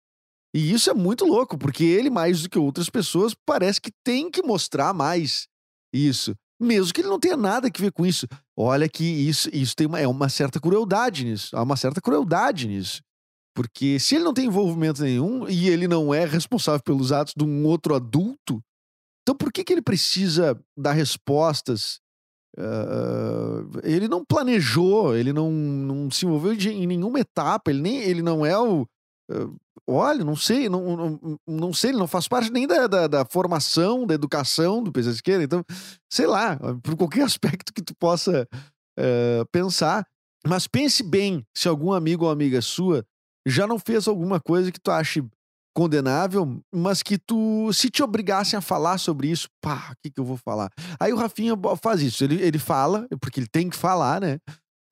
E 0.56 0.72
isso 0.72 0.90
é 0.90 0.94
muito 0.94 1.24
louco, 1.26 1.58
porque 1.58 1.84
ele, 1.84 2.10
mais 2.10 2.42
do 2.42 2.50
que 2.50 2.58
outras 2.58 2.90
pessoas, 2.90 3.36
parece 3.46 3.80
que 3.80 3.92
tem 4.04 4.32
que 4.32 4.42
mostrar 4.42 4.94
mais 4.94 5.48
isso. 5.94 6.34
Mesmo 6.60 6.94
que 6.94 7.02
ele 7.02 7.10
não 7.10 7.20
tenha 7.20 7.38
nada 7.38 7.68
a 7.68 7.80
ver 7.80 7.92
com 7.92 8.06
isso. 8.06 8.26
Olha 8.58 8.90
que 8.90 9.04
isso, 9.04 9.50
isso 9.54 9.76
tem 9.76 9.86
uma, 9.86 10.00
é 10.00 10.08
uma 10.08 10.30
certa 10.30 10.60
crueldade 10.60 11.26
nisso. 11.26 11.56
Há 11.56 11.62
uma 11.62 11.76
certa 11.76 12.02
crueldade 12.02 12.68
nisso. 12.68 13.02
Porque 13.56 14.00
se 14.00 14.16
ele 14.16 14.24
não 14.26 14.34
tem 14.34 14.48
envolvimento 14.48 15.02
nenhum 15.02 15.48
e 15.48 15.70
ele 15.70 15.88
não 15.88 16.14
é 16.14 16.26
responsável 16.26 16.82
pelos 16.84 17.12
atos 17.12 17.34
de 17.36 17.44
um 17.44 17.66
outro 17.66 17.96
adulto, 17.96 18.62
então 19.24 19.36
por 19.36 19.52
que, 19.52 19.64
que 19.64 19.74
ele 19.74 19.82
precisa 19.82 20.60
dar 20.78 20.94
respostas? 20.94 22.00
Ah, 22.58 23.64
ele 23.84 24.08
não 24.08 24.24
planejou, 24.26 25.16
ele 25.16 25.34
não, 25.34 25.52
não 25.52 26.10
se 26.12 26.26
envolveu 26.26 26.56
de- 26.56 26.70
em 26.70 26.88
nenhuma 26.88 27.20
etapa, 27.20 27.70
ele, 27.72 27.82
nem, 27.82 27.98
ele 28.02 28.22
não 28.22 28.46
é 28.46 28.58
o. 28.58 28.88
ah, 29.32 29.50
olha, 29.88 30.24
não 30.24 30.36
sei, 30.36 30.70
não, 30.70 30.96
não, 30.96 31.40
não 31.48 31.74
sei, 31.74 31.92
ele 31.92 31.98
não 32.00 32.08
faz 32.08 32.28
parte 32.28 32.52
nem 32.52 32.66
da, 32.68 32.88
da, 32.88 33.08
da 33.08 33.26
formação, 33.26 34.06
da 34.06 34.14
educação 34.14 34.82
do 34.84 34.92
PC 34.92 35.14
Siqueira, 35.16 35.44
então, 35.44 35.64
sei 36.12 36.28
lá, 36.28 36.58
por 36.84 36.96
qualquer 36.98 37.24
aspecto 37.26 37.74
que 37.74 37.82
tu 37.84 37.94
possa 38.00 38.48
eh, 38.98 39.44
pensar. 39.52 40.06
Mas 40.48 40.68
pense 40.68 41.02
bem 41.02 41.44
se 41.58 41.68
algum 41.68 41.92
amigo 41.92 42.26
ou 42.26 42.32
amiga 42.32 42.62
sua 42.62 43.04
já 43.46 43.68
não 43.68 43.78
fez 43.80 44.08
alguma 44.08 44.40
coisa 44.40 44.72
que 44.72 44.80
tu 44.80 44.92
ache 44.92 45.24
condenável, 45.76 46.60
mas 46.74 47.04
que 47.04 47.18
tu, 47.18 47.72
se 47.74 47.90
te 47.90 48.02
obrigassem 48.02 48.58
a 48.58 48.62
falar 48.62 48.98
sobre 48.98 49.28
isso, 49.28 49.50
pá, 49.62 49.92
o 49.92 49.96
que, 50.02 50.10
que 50.10 50.20
eu 50.20 50.24
vou 50.24 50.38
falar? 50.38 50.70
Aí 51.00 51.12
o 51.12 51.18
Rafinha 51.18 51.54
faz 51.82 52.02
isso, 52.02 52.24
ele, 52.24 52.42
ele 52.42 52.58
fala, 52.58 53.06
porque 53.20 53.42
ele 53.42 53.48
tem 53.52 53.70
que 53.70 53.76
falar, 53.76 54.22
né? 54.22 54.40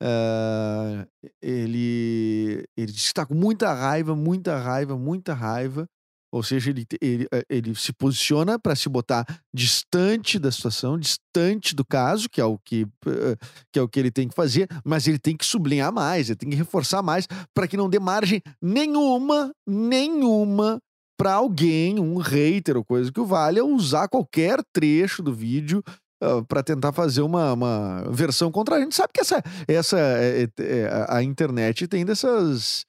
Ah, 0.02 1.06
ele, 1.40 2.64
ele 2.76 2.92
diz 2.92 3.08
que 3.08 3.14
tá 3.14 3.24
com 3.24 3.34
muita 3.34 3.72
raiva, 3.72 4.14
muita 4.14 4.58
raiva, 4.58 4.98
muita 4.98 5.32
raiva. 5.32 5.86
Ou 6.34 6.42
seja, 6.42 6.70
ele, 6.70 6.84
ele, 7.00 7.28
eh, 7.30 7.44
ele 7.48 7.76
se 7.76 7.92
posiciona 7.92 8.58
para 8.58 8.74
se 8.74 8.88
botar 8.88 9.24
distante 9.54 10.36
da 10.36 10.50
situação, 10.50 10.98
distante 10.98 11.76
do 11.76 11.84
caso, 11.84 12.28
que 12.28 12.40
é 12.40 12.44
o 12.44 12.58
que, 12.58 12.88
eh, 13.06 13.36
que 13.72 13.78
é 13.78 13.82
o 13.82 13.88
que 13.88 14.00
ele 14.00 14.10
tem 14.10 14.26
que 14.26 14.34
fazer, 14.34 14.66
mas 14.84 15.06
ele 15.06 15.20
tem 15.20 15.36
que 15.36 15.46
sublinhar 15.46 15.92
mais, 15.92 16.28
ele 16.28 16.36
tem 16.36 16.50
que 16.50 16.56
reforçar 16.56 17.02
mais 17.02 17.28
para 17.54 17.68
que 17.68 17.76
não 17.76 17.88
dê 17.88 18.00
margem 18.00 18.42
nenhuma, 18.60 19.52
nenhuma 19.64 20.80
para 21.16 21.34
alguém, 21.34 22.00
um 22.00 22.16
hater 22.16 22.76
ou 22.76 22.84
coisa 22.84 23.12
que 23.12 23.20
o 23.20 23.26
valha, 23.26 23.64
usar 23.64 24.08
qualquer 24.08 24.58
trecho 24.72 25.22
do 25.22 25.32
vídeo 25.32 25.84
uh, 26.20 26.38
ah, 26.38 26.44
para 26.48 26.64
tentar 26.64 26.92
fazer 26.92 27.22
uma, 27.22 27.52
uma 27.52 28.10
versão 28.10 28.50
contra 28.50 28.74
a 28.74 28.80
gente. 28.80 28.96
Sabe 28.96 29.12
que 29.14 29.20
essa, 29.20 29.40
essa 29.68 29.96
é, 30.00 30.48
é, 30.58 31.06
a 31.08 31.22
internet 31.22 31.86
tem 31.86 32.04
dessas 32.04 32.84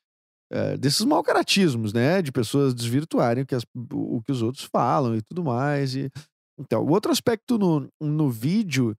uh, 0.52 0.78
desses 0.78 1.06
mal 1.06 1.24
caratismos, 1.24 1.94
né? 1.94 2.22
De 2.22 2.32
pessoas 2.32 2.74
desvirtuarem 2.74 3.44
o 3.44 3.46
que, 3.46 3.56
as, 3.56 3.64
o 3.92 4.22
que 4.22 4.32
os 4.32 4.42
outros 4.42 4.66
falam 4.66 5.16
e 5.16 5.22
tudo 5.22 5.44
mais. 5.44 5.96
E... 5.96 6.12
Então, 6.60 6.84
o 6.84 6.92
outro 6.92 7.12
aspecto 7.12 7.58
no, 7.58 7.90
no 8.00 8.30
vídeo 8.30 8.96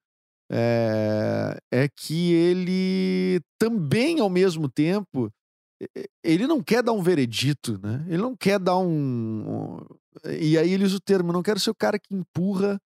é, 0.50 1.59
é 1.73 1.88
que 1.88 2.33
ele 2.33 3.41
também, 3.59 4.21
ao 4.21 4.31
mesmo 4.31 4.69
tempo, 4.69 5.31
ele 6.25 6.47
não 6.47 6.62
quer 6.62 6.83
dar 6.83 6.93
um 6.93 7.03
veredito, 7.03 7.79
né? 7.83 8.05
Ele 8.09 8.23
não 8.23 8.37
quer 8.37 8.59
dar 8.59 8.79
um. 8.79 9.79
E 10.41 10.57
aí 10.57 10.73
ele 10.73 10.85
usa 10.85 10.97
o 10.97 11.00
termo: 11.00 11.33
não 11.33 11.43
quero 11.43 11.61
ser 11.61 11.71
o 11.71 11.75
cara 11.75 11.99
que 11.99 12.15
empurra 12.15 12.81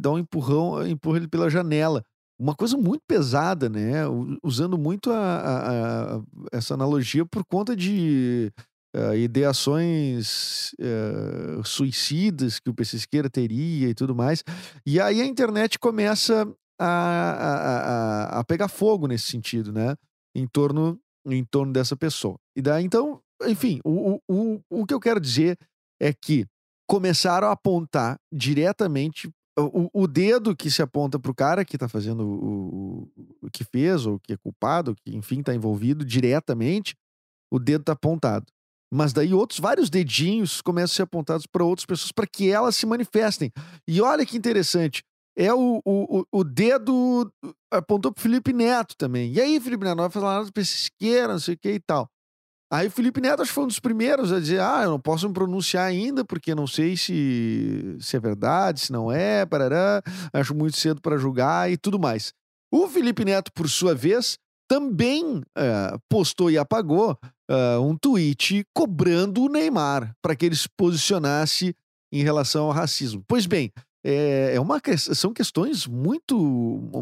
dá 0.00 0.10
um 0.10 0.18
empurrão, 0.18 0.86
empurra 0.86 1.18
ele 1.18 1.28
pela 1.28 1.50
janela. 1.50 2.04
Uma 2.38 2.54
coisa 2.54 2.76
muito 2.76 3.02
pesada, 3.06 3.68
né? 3.68 4.02
Usando 4.42 4.76
muito 4.76 5.10
a, 5.10 5.16
a, 5.16 6.16
a 6.16 6.22
essa 6.52 6.74
analogia 6.74 7.24
por 7.24 7.44
conta 7.44 7.76
de 7.76 8.52
uh, 8.96 9.14
ideações 9.14 10.72
uh, 10.74 11.64
suicidas 11.64 12.58
que 12.58 12.70
o 12.70 12.74
PC 12.74 12.98
Siqueira 12.98 13.30
teria 13.30 13.88
e 13.88 13.94
tudo 13.94 14.14
mais. 14.14 14.42
E 14.84 15.00
aí 15.00 15.20
a 15.20 15.26
internet 15.26 15.78
começa 15.78 16.46
a, 16.78 18.36
a, 18.36 18.40
a 18.40 18.44
pegar 18.44 18.68
fogo 18.68 19.06
nesse 19.06 19.30
sentido, 19.30 19.72
né? 19.72 19.94
Em 20.34 20.46
torno 20.46 20.98
em 21.26 21.44
torno 21.44 21.72
dessa 21.72 21.96
pessoa. 21.96 22.36
E 22.54 22.60
daí, 22.60 22.84
então, 22.84 23.20
enfim, 23.44 23.80
o, 23.84 24.20
o, 24.28 24.60
o 24.68 24.86
que 24.86 24.92
eu 24.92 25.00
quero 25.00 25.18
dizer 25.18 25.56
é 26.00 26.12
que 26.12 26.44
começaram 26.86 27.48
a 27.48 27.52
apontar 27.52 28.18
diretamente 28.32 29.30
o, 29.58 29.88
o 29.92 30.06
dedo 30.06 30.56
que 30.56 30.70
se 30.70 30.82
aponta 30.82 31.18
para 31.18 31.30
o 31.30 31.34
cara 31.34 31.64
que 31.64 31.76
está 31.76 31.88
fazendo 31.88 32.24
o, 32.26 33.08
o, 33.42 33.50
que 33.50 33.64
fez, 33.64 34.04
ou 34.04 34.18
que 34.18 34.32
é 34.32 34.36
culpado, 34.36 34.96
que 35.04 35.14
enfim 35.14 35.40
está 35.40 35.54
envolvido 35.54 36.04
diretamente, 36.04 36.96
o 37.52 37.58
dedo 37.58 37.82
está 37.82 37.92
apontado. 37.92 38.46
Mas 38.92 39.12
daí 39.12 39.32
outros, 39.32 39.60
vários 39.60 39.90
dedinhos 39.90 40.60
começam 40.60 40.92
a 40.92 40.96
ser 40.96 41.02
apontados 41.02 41.46
para 41.46 41.64
outras 41.64 41.86
pessoas 41.86 42.12
para 42.12 42.26
que 42.26 42.50
elas 42.50 42.76
se 42.76 42.86
manifestem. 42.86 43.52
E 43.88 44.00
olha 44.00 44.26
que 44.26 44.36
interessante, 44.36 45.02
é 45.36 45.52
o, 45.52 45.80
o, 45.84 46.24
o 46.30 46.44
dedo 46.44 47.30
apontou 47.72 48.12
pro 48.12 48.22
Felipe 48.22 48.52
Neto 48.52 48.96
também. 48.96 49.32
E 49.32 49.40
aí, 49.40 49.60
Felipe 49.60 49.84
Neto, 49.84 49.96
vai 49.96 50.10
falar 50.10 50.38
nada 50.38 50.52
pra 50.52 50.62
esquerda, 50.62 51.32
não 51.32 51.40
sei 51.40 51.54
o 51.54 51.58
que 51.58 51.72
e 51.72 51.80
tal. 51.80 52.08
Aí 52.74 52.88
o 52.88 52.90
Felipe 52.90 53.20
Neto 53.20 53.40
acho 53.40 53.50
que 53.50 53.54
foi 53.54 53.64
um 53.64 53.68
dos 53.68 53.78
primeiros 53.78 54.32
a 54.32 54.40
dizer: 54.40 54.60
ah, 54.60 54.82
eu 54.82 54.90
não 54.90 54.98
posso 54.98 55.28
me 55.28 55.32
pronunciar 55.32 55.86
ainda, 55.86 56.24
porque 56.24 56.56
não 56.56 56.66
sei 56.66 56.96
se, 56.96 57.96
se 58.00 58.16
é 58.16 58.20
verdade, 58.20 58.80
se 58.80 58.92
não 58.92 59.12
é, 59.12 59.46
parará, 59.46 60.02
acho 60.32 60.52
muito 60.54 60.76
cedo 60.76 61.00
para 61.00 61.16
julgar 61.16 61.70
e 61.70 61.76
tudo 61.76 62.00
mais. 62.00 62.32
O 62.72 62.88
Felipe 62.88 63.24
Neto, 63.24 63.52
por 63.52 63.68
sua 63.68 63.94
vez, 63.94 64.38
também 64.68 65.36
uh, 65.36 66.00
postou 66.08 66.50
e 66.50 66.58
apagou 66.58 67.16
uh, 67.48 67.80
um 67.80 67.96
tweet 67.96 68.64
cobrando 68.74 69.44
o 69.44 69.48
Neymar 69.48 70.12
para 70.20 70.34
que 70.34 70.44
ele 70.44 70.56
se 70.56 70.68
posicionasse 70.76 71.76
em 72.12 72.24
relação 72.24 72.64
ao 72.64 72.72
racismo. 72.72 73.22
Pois 73.28 73.46
bem, 73.46 73.70
é, 74.04 74.54
é 74.54 74.60
uma, 74.60 74.80
são 74.98 75.32
questões 75.32 75.86
muito, 75.86 76.36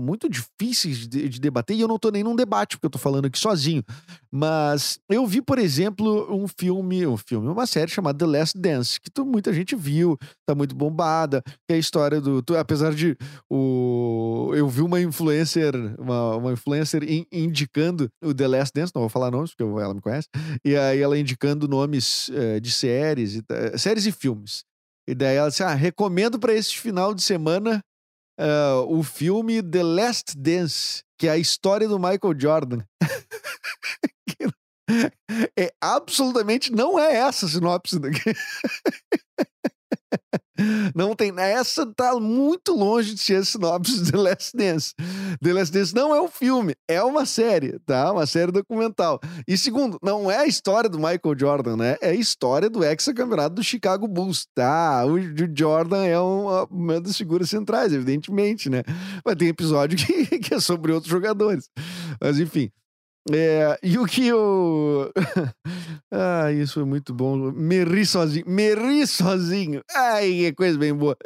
muito 0.01 0.29
difíceis 0.29 1.09
de, 1.09 1.29
de, 1.29 1.41
debater, 1.41 1.77
e 1.77 1.81
eu 1.81 1.89
não 1.89 1.99
tô 1.99 2.11
nem 2.11 2.23
num 2.23 2.37
debate, 2.37 2.77
porque 2.77 2.87
eu 2.87 2.91
tô 2.91 2.99
falando 2.99 3.27
aqui 3.27 3.39
sozinho. 3.39 3.83
Mas 4.31 5.01
eu 5.11 5.27
vi, 5.27 5.43
por 5.43 5.59
exemplo, 5.59 6.33
um 6.33 6.47
filme, 6.47 7.05
um 7.05 7.17
filme, 7.17 7.49
uma 7.49 7.67
série 7.67 7.91
chamada 7.91 8.19
The 8.19 8.39
Last 8.39 8.59
Dance, 8.59 9.01
que 9.01 9.11
tu, 9.11 9.27
muita 9.27 9.53
gente 9.53 9.75
viu, 9.75 10.17
tá 10.47 10.55
muito 10.55 10.77
bombada, 10.77 11.43
que 11.67 11.73
é 11.73 11.75
a 11.75 11.79
história 11.79 12.21
do. 12.21 12.41
Tu, 12.41 12.57
apesar 12.57 12.95
de 12.95 13.17
o, 13.51 14.53
eu 14.55 14.69
vi 14.69 14.83
uma 14.83 15.01
influencer, 15.01 15.75
uma, 15.99 16.37
uma 16.37 16.53
influencer 16.53 17.03
in, 17.03 17.27
indicando 17.33 18.09
o 18.23 18.33
The 18.33 18.47
Last 18.47 18.73
Dance, 18.73 18.93
não 18.95 19.03
vou 19.03 19.09
falar 19.09 19.33
nomes, 19.33 19.51
porque 19.51 19.65
ela 19.65 19.93
me 19.93 20.01
conhece, 20.01 20.29
e 20.65 20.77
aí 20.77 21.01
ela 21.01 21.19
indicando 21.19 21.67
nomes 21.67 22.31
é, 22.33 22.61
de 22.61 22.71
séries, 22.71 23.43
séries 23.77 24.07
e 24.07 24.13
filmes. 24.13 24.65
E 25.09 25.15
daí 25.15 25.37
ela 25.37 25.49
disse: 25.49 25.63
Ah, 25.63 25.75
recomendo 25.75 26.39
para 26.39 26.53
este 26.55 26.79
final 26.81 27.15
de 27.15 27.23
semana 27.23 27.83
uh, 28.39 28.87
o 28.89 29.03
filme 29.03 29.63
The 29.63 29.83
Last 29.83 30.37
Dance, 30.37 31.03
que 31.19 31.29
é 31.29 31.33
a 31.33 31.39
história 31.39 31.89
do 31.89 31.99
Michael 31.99 32.39
Jordan. 32.39 32.85
é 35.59 35.73
absolutamente 35.81 36.71
não 36.73 36.99
é 36.99 37.17
essa 37.17 37.47
a 37.47 37.49
sinopse 37.49 37.99
daqui. 37.99 38.21
Não 40.95 41.15
tem. 41.15 41.33
Essa 41.39 41.87
tá 41.87 42.15
muito 42.21 42.75
longe 42.75 43.15
de 43.15 43.21
ser 43.21 43.37
a 43.37 43.45
sinopse 43.45 44.03
de 44.03 44.13
The 44.13 44.19
Last 44.19 44.57
Dance. 44.57 44.95
The 45.43 45.53
Last 45.53 45.73
Dance 45.73 45.95
não 45.95 46.15
é 46.15 46.21
um 46.21 46.29
filme, 46.29 46.75
é 46.87 47.03
uma 47.03 47.25
série, 47.25 47.79
tá? 47.81 48.13
Uma 48.13 48.27
série 48.27 48.53
documental. 48.53 49.21
E 49.49 49.57
segundo, 49.57 49.99
não 50.03 50.31
é 50.31 50.39
a 50.39 50.47
história 50.47 50.91
do 50.91 50.99
Michael 50.99 51.39
Jordan, 51.39 51.77
né? 51.77 51.97
É 52.01 52.11
a 52.11 52.15
história 52.15 52.69
do 52.69 52.85
ex-campeonato 52.85 53.55
do 53.55 53.65
Chicago 53.65 54.07
Bulls, 54.07 54.47
tá? 54.55 55.05
O, 55.07 55.19
Jordan 55.57 56.05
é 56.05 56.19
uma, 56.19 56.65
uma 56.65 57.01
das 57.01 57.17
figuras 57.17 57.49
centrais, 57.49 57.93
evidentemente, 57.93 58.69
né? 58.69 58.83
Mas 59.25 59.37
tem 59.37 59.49
episódio 59.49 59.97
que, 59.99 60.39
que 60.39 60.55
é 60.55 60.61
sobre 60.61 60.93
outros 60.93 61.11
jogadores. 61.11 61.69
Mas 62.21 62.39
enfim. 62.39 62.71
É, 63.31 63.79
e 63.83 63.99
o 63.99 64.05
que 64.05 64.27
eu. 64.27 65.13
ah, 66.13 66.53
isso 66.53 66.75
foi 66.75 66.85
muito 66.85 67.15
bom. 67.15 67.51
Me 67.53 67.85
ri 67.85 68.05
sozinho. 68.05 68.45
Me 68.47 68.75
ri 68.75 69.07
sozinho. 69.07 69.81
Ai, 69.95 70.29
que 70.29 70.53
coisa 70.53 70.79
bem 70.79 70.95
boa. 70.95 71.17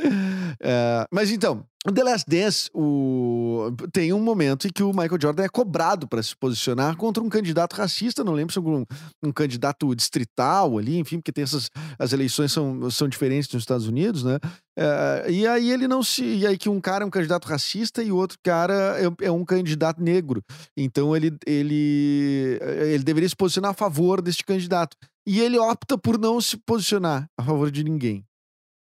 É, 0.60 1.04
mas 1.10 1.30
então, 1.32 1.66
The 1.92 2.04
Last 2.04 2.28
Dance 2.28 2.70
o... 2.74 3.70
tem 3.92 4.12
um 4.12 4.20
momento 4.20 4.66
em 4.66 4.70
que 4.70 4.82
o 4.82 4.90
Michael 4.90 5.18
Jordan 5.20 5.44
é 5.44 5.48
cobrado 5.48 6.08
para 6.08 6.22
se 6.22 6.36
posicionar 6.36 6.96
contra 6.96 7.22
um 7.22 7.28
candidato 7.28 7.74
racista, 7.74 8.24
não 8.24 8.32
lembro 8.32 8.52
se 8.52 8.58
é 8.58 8.62
um, 8.62 8.84
um 9.22 9.32
candidato 9.32 9.94
distrital 9.94 10.78
ali, 10.78 10.98
enfim, 10.98 11.18
porque 11.18 11.32
tem 11.32 11.44
essas 11.44 11.70
as 11.98 12.12
eleições 12.12 12.52
são, 12.52 12.90
são 12.90 13.08
diferentes 13.08 13.52
nos 13.52 13.62
Estados 13.62 13.86
Unidos, 13.86 14.24
né? 14.24 14.38
É, 14.78 15.26
e 15.30 15.46
aí 15.46 15.70
ele 15.70 15.88
não 15.88 16.02
se. 16.02 16.22
E 16.22 16.46
aí 16.46 16.58
que 16.58 16.68
um 16.68 16.80
cara 16.80 17.04
é 17.04 17.06
um 17.06 17.10
candidato 17.10 17.46
racista 17.46 18.02
e 18.02 18.12
o 18.12 18.16
outro 18.16 18.38
cara 18.42 18.96
é, 19.00 19.26
é 19.26 19.30
um 19.30 19.44
candidato 19.44 20.02
negro. 20.02 20.42
Então 20.76 21.16
ele, 21.16 21.34
ele, 21.46 22.58
ele 22.60 23.04
deveria 23.04 23.28
se 23.28 23.36
posicionar 23.36 23.70
a 23.70 23.74
favor 23.74 24.20
deste 24.20 24.44
candidato. 24.44 24.96
E 25.26 25.40
ele 25.40 25.58
opta 25.58 25.98
por 25.98 26.18
não 26.18 26.40
se 26.40 26.56
posicionar 26.58 27.28
a 27.38 27.42
favor 27.42 27.70
de 27.70 27.82
ninguém. 27.82 28.24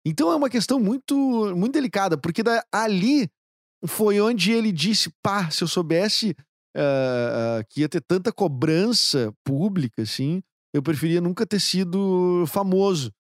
Então 0.05 0.31
é 0.33 0.37
uma 0.37 0.51
questão 0.51 0.81
muito, 0.81 1.17
muito 1.57 1.73
delicada, 1.73 2.17
porque 2.19 2.43
da, 2.43 2.65
ali 2.73 3.31
foi 3.87 4.21
onde 4.21 4.53
ele 4.53 4.73
disse: 4.73 5.11
pá, 5.23 5.51
se 5.51 5.63
eu 5.63 5.69
soubesse 5.69 6.37
uh, 6.77 7.61
uh, 7.61 7.65
que 7.69 7.81
ia 7.81 7.89
ter 7.89 8.01
tanta 8.01 8.33
cobrança 8.33 9.33
pública, 9.45 10.03
assim, 10.03 10.43
eu 10.75 10.83
preferia 10.83 11.21
nunca 11.21 11.47
ter 11.47 11.61
sido 11.61 12.45
famoso. 12.47 13.13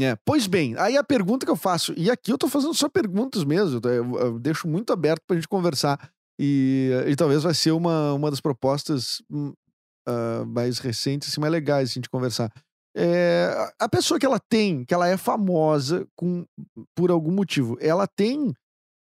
É. 0.00 0.16
Pois 0.24 0.46
bem, 0.46 0.74
aí 0.78 0.96
a 0.96 1.04
pergunta 1.04 1.44
que 1.44 1.52
eu 1.52 1.56
faço, 1.56 1.92
e 1.96 2.10
aqui 2.10 2.32
eu 2.32 2.38
tô 2.38 2.48
fazendo 2.48 2.72
só 2.72 2.88
perguntas 2.88 3.44
mesmo, 3.44 3.80
eu, 3.84 4.18
eu 4.18 4.38
deixo 4.38 4.66
muito 4.66 4.92
aberto 4.94 5.22
pra 5.26 5.36
gente 5.36 5.48
conversar, 5.48 6.10
e, 6.40 6.90
e 7.06 7.14
talvez 7.14 7.42
vai 7.42 7.52
ser 7.52 7.72
uma, 7.72 8.14
uma 8.14 8.30
das 8.30 8.40
propostas 8.40 9.20
uh, 9.30 10.46
mais 10.46 10.78
recentes, 10.78 11.28
assim, 11.28 11.40
mais 11.40 11.52
legais 11.52 11.90
assim, 11.90 12.00
de 12.00 12.08
conversar. 12.08 12.50
É, 12.96 13.72
a 13.78 13.88
pessoa 13.88 14.20
que 14.20 14.26
ela 14.26 14.38
tem, 14.38 14.84
que 14.84 14.94
ela 14.94 15.08
é 15.08 15.16
famosa 15.16 16.06
com, 16.14 16.46
por 16.94 17.10
algum 17.10 17.32
motivo, 17.32 17.76
ela 17.80 18.06
tem 18.06 18.54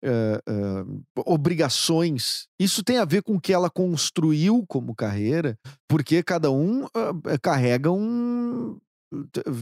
é, 0.03 0.41
é, 0.47 0.85
obrigações. 1.25 2.47
Isso 2.59 2.83
tem 2.83 2.97
a 2.97 3.05
ver 3.05 3.23
com 3.23 3.35
o 3.35 3.41
que 3.41 3.53
ela 3.53 3.69
construiu 3.69 4.65
como 4.67 4.95
carreira, 4.95 5.57
porque 5.87 6.21
cada 6.21 6.51
um 6.51 6.85
uh, 6.85 7.39
carrega 7.41 7.91
um. 7.91 8.77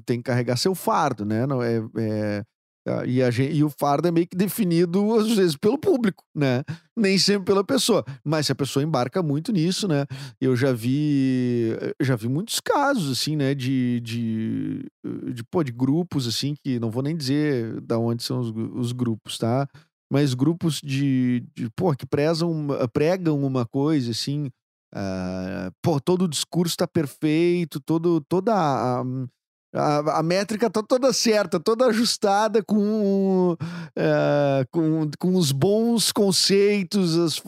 tem 0.06 0.18
que 0.18 0.24
carregar 0.24 0.58
seu 0.58 0.76
fardo, 0.76 1.24
né? 1.24 1.46
Não 1.46 1.62
é, 1.62 1.78
é 1.98 2.40
ah, 2.40 2.46
e, 3.08 3.22
a 3.24 3.32
gente, 3.32 3.56
e 3.56 3.64
o 3.64 3.70
fardo 3.70 4.08
é 4.08 4.12
meio 4.12 4.28
que 4.28 4.38
definido, 4.38 5.16
às 5.16 5.32
vezes, 5.32 5.56
pelo 5.56 5.78
público, 5.78 6.24
né? 6.36 6.64
Nem 6.96 7.18
sempre 7.18 7.46
pela 7.46 7.64
pessoa. 7.64 8.06
Mas 8.24 8.46
se 8.46 8.52
a 8.52 8.56
pessoa 8.56 8.84
embarca 8.84 9.24
muito 9.24 9.52
nisso, 9.52 9.88
né? 9.88 10.06
Eu 10.40 10.56
já 10.56 10.72
vi. 10.72 11.72
Já 12.00 12.16
vi 12.16 12.28
muitos 12.30 12.60
casos, 12.60 13.12
assim, 13.12 13.36
né? 13.36 13.56
De, 13.56 14.00
de, 14.02 14.86
de, 15.34 15.44
pô, 15.46 15.64
de 15.64 15.72
grupos, 15.72 16.28
assim, 16.28 16.56
que 16.64 16.80
não 16.80 16.92
vou 16.92 17.02
nem 17.02 17.18
dizer 17.18 17.82
da 17.82 17.98
onde 17.98 18.22
são 18.22 18.40
os, 18.40 18.54
os 18.76 18.92
grupos, 18.92 19.40
tá? 19.40 19.68
Mas 20.12 20.36
grupos 20.36 20.80
de, 20.80 21.44
de 21.56 21.70
pô, 21.76 21.94
que 21.96 22.06
prezam, 22.06 22.68
pregam 22.94 23.44
uma 23.44 23.66
coisa, 23.66 24.12
assim. 24.12 24.52
Uh, 24.94 25.74
pô, 25.82 26.00
todo 26.00 26.26
o 26.26 26.30
discurso 26.30 26.78
tá 26.78 26.88
perfeito, 26.88 27.82
todo, 27.82 28.22
toda 28.22 28.54
a 28.54 29.02
A, 29.02 29.04
a 29.76 30.24
métrica 30.24 30.70
tá 30.70 30.82
toda 30.82 31.12
certa, 31.12 31.60
toda 31.60 31.88
ajustada 31.88 32.64
com, 32.64 33.56
é, 33.96 34.66
com, 34.72 35.10
com 35.20 35.36
os 35.36 35.52
bons 35.52 36.12
conceitos, 36.12 37.18
as, 37.18 37.42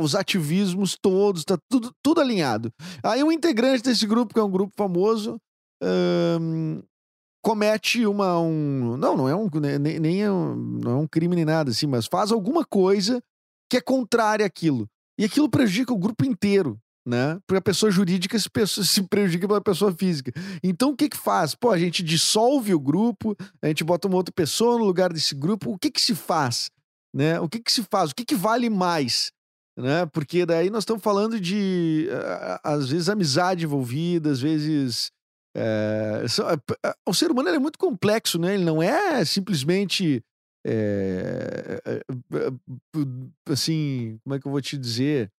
os 0.00 0.14
ativismos 0.14 0.96
todos, 1.00 1.44
tá 1.44 1.56
tudo, 1.70 1.90
tudo 2.02 2.20
alinhado. 2.20 2.70
Aí 3.02 3.22
um 3.22 3.32
integrante 3.32 3.82
desse 3.82 4.06
grupo, 4.06 4.34
que 4.34 4.40
é 4.40 4.44
um 4.44 4.50
grupo 4.50 4.72
famoso, 4.76 5.38
comete 7.42 8.06
uma 8.06 8.38
um 8.38 8.96
não 8.96 9.16
não 9.16 9.28
é 9.28 9.34
um 9.34 9.48
nem, 9.80 9.98
nem 9.98 10.22
é 10.22 10.30
um, 10.30 10.54
não 10.54 10.90
é 10.92 10.96
um 10.96 11.08
crime 11.08 11.34
nem 11.34 11.44
nada 11.44 11.70
assim 11.70 11.86
mas 11.86 12.06
faz 12.06 12.30
alguma 12.30 12.64
coisa 12.64 13.20
que 13.68 13.76
é 13.76 13.80
contrária 13.80 14.46
àquilo 14.46 14.86
e 15.18 15.24
aquilo 15.24 15.50
prejudica 15.50 15.92
o 15.92 15.98
grupo 15.98 16.24
inteiro 16.24 16.78
né? 17.06 17.38
Porque 17.46 17.58
a 17.58 17.62
pessoa 17.62 17.90
jurídica 17.90 18.38
se, 18.38 18.48
se 18.84 19.02
prejudica 19.02 19.46
pela 19.48 19.60
pessoa 19.60 19.92
física. 19.92 20.32
Então 20.62 20.90
o 20.90 20.96
que 20.96 21.08
que 21.08 21.16
faz? 21.16 21.54
Pô, 21.54 21.70
a 21.70 21.78
gente 21.78 22.02
dissolve 22.02 22.74
o 22.74 22.80
grupo, 22.80 23.36
a 23.60 23.66
gente 23.66 23.82
bota 23.84 24.08
uma 24.08 24.16
outra 24.16 24.32
pessoa 24.32 24.78
no 24.78 24.84
lugar 24.84 25.12
desse 25.12 25.34
grupo. 25.34 25.72
O 25.72 25.78
que 25.78 25.90
que 25.90 26.00
se 26.00 26.14
faz? 26.14 26.70
Né? 27.14 27.38
O 27.40 27.48
que 27.48 27.58
que 27.60 27.72
se 27.72 27.82
faz? 27.82 28.10
O 28.10 28.14
que 28.14 28.24
que 28.24 28.34
vale 28.34 28.70
mais? 28.70 29.32
Né? 29.76 30.06
Porque 30.06 30.46
daí 30.46 30.70
nós 30.70 30.82
estamos 30.82 31.02
falando 31.02 31.40
de, 31.40 32.08
às 32.62 32.88
vezes, 32.88 33.08
amizade 33.08 33.64
envolvida, 33.64 34.30
às 34.30 34.40
vezes. 34.40 35.10
É, 35.54 36.24
o 37.06 37.12
ser 37.12 37.30
humano 37.30 37.50
é 37.50 37.58
muito 37.58 37.78
complexo, 37.78 38.38
né? 38.38 38.54
Ele 38.54 38.64
não 38.64 38.82
é 38.82 39.24
simplesmente. 39.24 40.22
É, 40.64 41.82
assim, 43.48 44.18
como 44.22 44.34
é 44.34 44.40
que 44.40 44.46
eu 44.46 44.52
vou 44.52 44.60
te 44.60 44.78
dizer? 44.78 45.30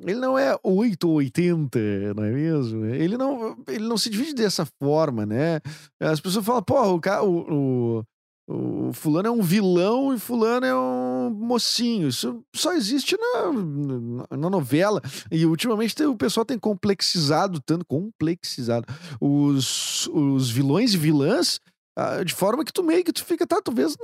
Ele 0.00 0.20
não 0.20 0.38
é 0.38 0.56
8 0.62 1.08
ou 1.08 1.14
80, 1.14 2.14
não 2.14 2.24
é 2.24 2.30
mesmo? 2.30 2.84
Ele 2.86 3.16
não, 3.16 3.56
ele 3.66 3.86
não 3.86 3.98
se 3.98 4.08
divide 4.08 4.34
dessa 4.34 4.66
forma, 4.80 5.26
né? 5.26 5.60
As 6.00 6.20
pessoas 6.20 6.44
falam, 6.44 6.62
pô, 6.62 6.80
o, 6.80 7.00
o, 7.22 8.04
o, 8.48 8.88
o 8.88 8.92
fulano 8.92 9.28
é 9.28 9.30
um 9.30 9.42
vilão 9.42 10.14
e 10.14 10.18
fulano 10.18 10.64
é 10.64 10.74
um 10.74 11.30
mocinho. 11.30 12.08
Isso 12.08 12.44
só 12.54 12.74
existe 12.74 13.16
na, 13.16 14.36
na 14.36 14.50
novela. 14.50 15.02
E 15.32 15.44
ultimamente 15.44 16.00
o 16.04 16.16
pessoal 16.16 16.46
tem 16.46 16.58
complexizado, 16.58 17.60
tanto 17.60 17.84
complexizado, 17.84 18.86
os, 19.20 20.06
os 20.08 20.48
vilões 20.48 20.94
e 20.94 20.98
vilãs 20.98 21.60
ah, 22.00 22.22
de 22.22 22.32
forma 22.32 22.64
que 22.64 22.72
tu 22.72 22.84
meio 22.84 23.02
que 23.02 23.12
tu 23.12 23.24
fica, 23.24 23.44
tá, 23.44 23.60
talvez, 23.60 23.96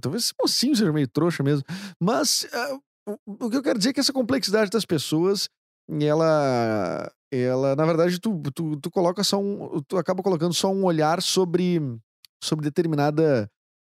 talvez 0.00 0.22
esse 0.22 0.34
mocinho 0.40 0.76
seja 0.76 0.92
meio 0.92 1.08
trouxa 1.08 1.42
mesmo, 1.42 1.64
mas 2.00 2.44
uh, 2.44 2.80
o, 3.26 3.50
que 3.50 3.56
eu 3.56 3.62
quero 3.62 3.78
dizer 3.78 3.90
é 3.90 3.92
que 3.92 4.00
essa 4.00 4.12
complexidade 4.12 4.70
das 4.70 4.84
pessoas, 4.84 5.48
ela, 6.00 7.12
ela 7.30 7.76
na 7.76 7.84
verdade, 7.84 8.20
tu, 8.20 8.40
tu, 8.54 8.76
tu 8.76 8.90
coloca 8.90 9.24
só 9.24 9.40
um, 9.40 9.80
tu 9.88 9.96
acaba 9.96 10.22
colocando 10.22 10.54
só 10.54 10.72
um 10.72 10.84
olhar 10.84 11.20
sobre, 11.22 11.80
sobre 12.42 12.64
determinada 12.64 13.50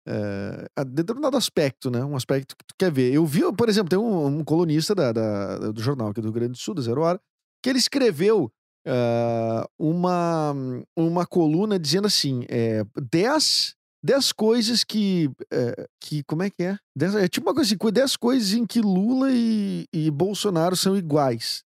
uh, 0.08 0.84
determinado 0.86 1.36
aspecto, 1.36 1.90
né? 1.90 2.04
Um 2.04 2.16
aspecto 2.16 2.56
que 2.56 2.64
tu 2.64 2.74
quer 2.78 2.90
ver. 2.90 3.12
Eu 3.12 3.26
vi, 3.26 3.40
por 3.56 3.68
exemplo, 3.68 3.90
tem 3.90 3.98
um, 3.98 4.26
um 4.26 4.44
colunista 4.44 4.94
da, 4.94 5.12
da, 5.12 5.58
do 5.72 5.80
jornal 5.80 6.08
aqui 6.08 6.20
do 6.20 6.28
Rio 6.28 6.34
Grande 6.34 6.52
do 6.52 6.58
Sul, 6.58 6.74
da 6.74 6.82
Zero 6.82 7.02
Hora, 7.02 7.20
que 7.62 7.70
ele 7.70 7.78
escreveu 7.78 8.50
uh, 8.86 9.66
uma, 9.78 10.54
uma 10.96 11.26
coluna 11.26 11.78
dizendo 11.78 12.06
assim: 12.06 12.44
é, 12.48 12.84
10 13.10 13.74
10 14.04 14.32
coisas 14.32 14.84
que, 14.84 15.30
é, 15.50 15.88
que. 15.98 16.22
Como 16.24 16.42
é 16.42 16.50
que 16.50 16.62
é? 16.62 16.78
Dez, 16.94 17.14
é 17.14 17.26
tipo 17.26 17.48
uma 17.48 17.54
coisa 17.54 17.74
assim: 17.74 17.92
10 17.92 18.16
coisas 18.16 18.52
em 18.52 18.66
que 18.66 18.82
Lula 18.82 19.30
e, 19.32 19.86
e 19.90 20.10
Bolsonaro 20.10 20.76
são 20.76 20.94
iguais. 20.94 21.64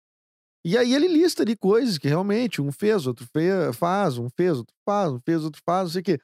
E 0.62 0.76
aí 0.76 0.94
ele 0.94 1.08
lista 1.08 1.42
ali 1.42 1.56
coisas 1.56 1.96
que 1.96 2.08
realmente 2.08 2.60
um 2.60 2.70
fez, 2.70 3.06
outro 3.06 3.26
fez, 3.32 3.74
faz, 3.76 4.18
um 4.18 4.28
fez, 4.28 4.58
outro 4.58 4.74
faz, 4.84 5.12
um 5.12 5.20
fez, 5.24 5.44
outro 5.44 5.62
faz, 5.64 5.84
não 5.84 5.90
sei 5.92 6.00
o 6.02 6.04
quê. 6.04 6.18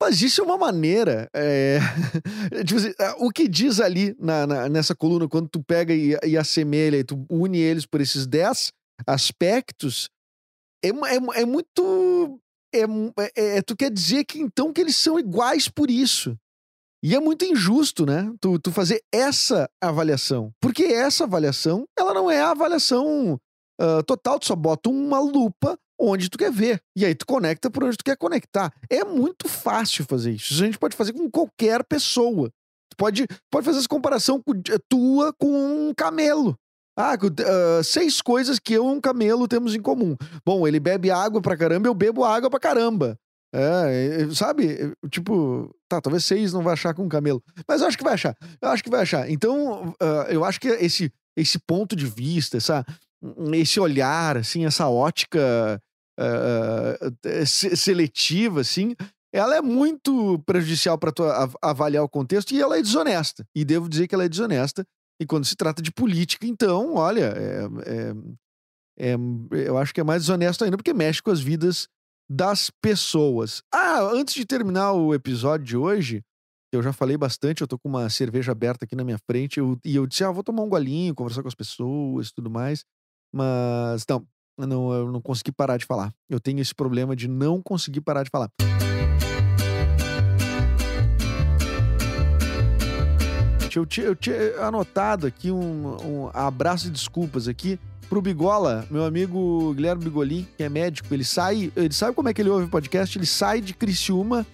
Mas 0.00 0.22
isso 0.22 0.40
é 0.40 0.44
uma 0.44 0.56
maneira. 0.56 1.28
É... 1.34 1.80
tipo 2.64 2.80
assim, 2.80 2.92
o 3.18 3.30
que 3.30 3.46
diz 3.46 3.78
ali 3.78 4.16
na, 4.18 4.46
na, 4.46 4.68
nessa 4.70 4.94
coluna, 4.94 5.28
quando 5.28 5.48
tu 5.48 5.62
pega 5.62 5.92
e, 5.92 6.16
e 6.24 6.38
assemelha 6.38 6.96
e 6.96 7.04
tu 7.04 7.26
une 7.28 7.58
eles 7.58 7.84
por 7.84 8.00
esses 8.00 8.26
10 8.26 8.72
aspectos, 9.06 10.08
é, 10.82 10.88
é, 10.88 11.42
é 11.42 11.44
muito 11.44 12.40
é, 12.80 13.22
é, 13.36 13.56
é, 13.58 13.62
tu 13.62 13.76
quer 13.76 13.90
dizer 13.90 14.24
que 14.24 14.38
então 14.38 14.72
que 14.72 14.80
eles 14.80 14.96
são 14.96 15.18
iguais 15.18 15.68
por 15.68 15.90
isso. 15.90 16.36
E 17.02 17.14
é 17.14 17.20
muito 17.20 17.44
injusto, 17.44 18.04
né? 18.04 18.32
Tu, 18.40 18.58
tu 18.58 18.72
fazer 18.72 19.02
essa 19.12 19.68
avaliação. 19.80 20.50
Porque 20.60 20.84
essa 20.84 21.24
avaliação, 21.24 21.84
ela 21.96 22.12
não 22.12 22.30
é 22.30 22.40
a 22.40 22.50
avaliação 22.50 23.38
uh, 23.80 24.02
total, 24.04 24.38
tu 24.38 24.46
só 24.46 24.56
bota 24.56 24.88
uma 24.88 25.20
lupa 25.20 25.78
onde 25.98 26.28
tu 26.28 26.38
quer 26.38 26.50
ver. 26.50 26.80
E 26.96 27.04
aí 27.04 27.14
tu 27.14 27.26
conecta 27.26 27.70
por 27.70 27.84
onde 27.84 27.96
tu 27.96 28.04
quer 28.04 28.16
conectar. 28.16 28.72
É 28.90 29.04
muito 29.04 29.48
fácil 29.48 30.04
fazer 30.04 30.32
isso. 30.32 30.54
A 30.54 30.66
gente 30.66 30.78
pode 30.78 30.96
fazer 30.96 31.12
com 31.12 31.30
qualquer 31.30 31.84
pessoa. 31.84 32.50
Tu 32.90 32.96
pode, 32.96 33.26
pode 33.50 33.64
fazer 33.64 33.78
essa 33.78 33.88
comparação 33.88 34.42
tua 34.88 35.32
com 35.34 35.88
um 35.88 35.94
camelo. 35.94 36.56
Ah, 36.96 37.14
uh, 37.14 37.84
seis 37.84 38.22
coisas 38.22 38.58
que 38.58 38.72
eu 38.72 38.84
e 38.84 38.88
um 38.88 39.00
camelo 39.00 39.46
temos 39.46 39.74
em 39.74 39.82
comum. 39.82 40.16
Bom, 40.44 40.66
ele 40.66 40.80
bebe 40.80 41.10
água 41.10 41.42
pra 41.42 41.56
caramba, 41.56 41.88
eu 41.88 41.94
bebo 41.94 42.24
água 42.24 42.48
pra 42.48 42.58
caramba. 42.58 43.18
É, 43.54 44.28
sabe? 44.34 44.92
Tipo, 45.10 45.74
tá, 45.88 46.00
talvez 46.00 46.24
seis 46.24 46.52
não 46.52 46.62
vai 46.62 46.72
achar 46.72 46.94
com 46.94 47.04
um 47.04 47.08
camelo. 47.08 47.42
Mas 47.66 47.80
eu 47.80 47.86
acho 47.86 47.96
que 47.96 48.04
vai 48.04 48.14
achar. 48.14 48.34
Eu 48.60 48.68
acho 48.70 48.82
que 48.82 48.90
vai 48.90 49.02
achar. 49.02 49.30
Então, 49.30 49.90
uh, 49.90 50.28
eu 50.28 50.44
acho 50.44 50.60
que 50.60 50.68
esse, 50.68 51.12
esse 51.36 51.58
ponto 51.58 51.94
de 51.94 52.06
vista, 52.06 52.56
essa, 52.56 52.84
esse 53.52 53.78
olhar, 53.78 54.38
assim, 54.38 54.64
essa 54.66 54.88
ótica 54.88 55.80
uh, 56.18 57.46
seletiva, 57.76 58.60
assim, 58.60 58.94
ela 59.32 59.56
é 59.56 59.62
muito 59.62 60.38
prejudicial 60.46 60.98
para 60.98 61.12
avaliar 61.62 62.02
o 62.02 62.08
contexto 62.08 62.52
e 62.52 62.60
ela 62.60 62.78
é 62.78 62.82
desonesta. 62.82 63.46
E 63.54 63.64
devo 63.64 63.88
dizer 63.88 64.08
que 64.08 64.14
ela 64.14 64.24
é 64.24 64.28
desonesta 64.28 64.86
e 65.20 65.26
quando 65.26 65.44
se 65.44 65.56
trata 65.56 65.82
de 65.82 65.90
política, 65.90 66.46
então, 66.46 66.94
olha, 66.94 67.34
é, 67.36 67.64
é, 67.86 69.12
é, 69.12 69.16
eu 69.66 69.78
acho 69.78 69.94
que 69.94 70.00
é 70.00 70.04
mais 70.04 70.22
desonesto 70.22 70.64
ainda, 70.64 70.76
porque 70.76 70.92
mexe 70.92 71.22
com 71.22 71.30
as 71.30 71.40
vidas 71.40 71.88
das 72.28 72.70
pessoas. 72.82 73.62
Ah, 73.72 74.00
antes 74.00 74.34
de 74.34 74.44
terminar 74.44 74.92
o 74.92 75.14
episódio 75.14 75.64
de 75.64 75.76
hoje, 75.76 76.22
eu 76.72 76.82
já 76.82 76.92
falei 76.92 77.16
bastante, 77.16 77.62
eu 77.62 77.68
tô 77.68 77.78
com 77.78 77.88
uma 77.88 78.10
cerveja 78.10 78.52
aberta 78.52 78.84
aqui 78.84 78.96
na 78.96 79.04
minha 79.04 79.18
frente, 79.18 79.58
eu, 79.58 79.78
e 79.84 79.96
eu 79.96 80.06
disse, 80.06 80.24
ah, 80.24 80.30
vou 80.30 80.42
tomar 80.42 80.62
um 80.62 80.68
golinho, 80.68 81.14
conversar 81.14 81.42
com 81.42 81.48
as 81.48 81.54
pessoas 81.54 82.28
e 82.28 82.34
tudo 82.34 82.50
mais. 82.50 82.84
Mas, 83.32 84.04
não, 84.08 84.26
não, 84.58 84.92
eu 84.92 85.12
não 85.12 85.20
consegui 85.20 85.52
parar 85.52 85.76
de 85.76 85.86
falar. 85.86 86.12
Eu 86.28 86.40
tenho 86.40 86.60
esse 86.60 86.74
problema 86.74 87.14
de 87.14 87.28
não 87.28 87.62
conseguir 87.62 88.00
parar 88.00 88.22
de 88.22 88.30
falar. 88.30 88.50
Eu 93.78 93.86
tinha, 93.86 94.06
eu 94.06 94.16
tinha 94.16 94.36
anotado 94.60 95.26
aqui 95.26 95.50
um, 95.50 95.96
um 96.04 96.30
abraço 96.32 96.86
de 96.86 96.92
desculpas 96.92 97.48
aqui 97.48 97.78
pro 98.08 98.22
Bigola, 98.22 98.86
meu 98.90 99.04
amigo 99.04 99.74
Guilherme 99.74 100.04
Bigolin, 100.04 100.46
que 100.56 100.62
é 100.62 100.68
médico. 100.68 101.12
Ele 101.12 101.24
sai, 101.24 101.72
ele 101.76 101.92
sabe 101.92 102.14
como 102.14 102.28
é 102.28 102.34
que 102.34 102.40
ele 102.40 102.50
ouve 102.50 102.66
o 102.66 102.68
podcast? 102.68 103.18
Ele 103.18 103.26
sai 103.26 103.60
de 103.60 103.74
Criciúma 103.74 104.46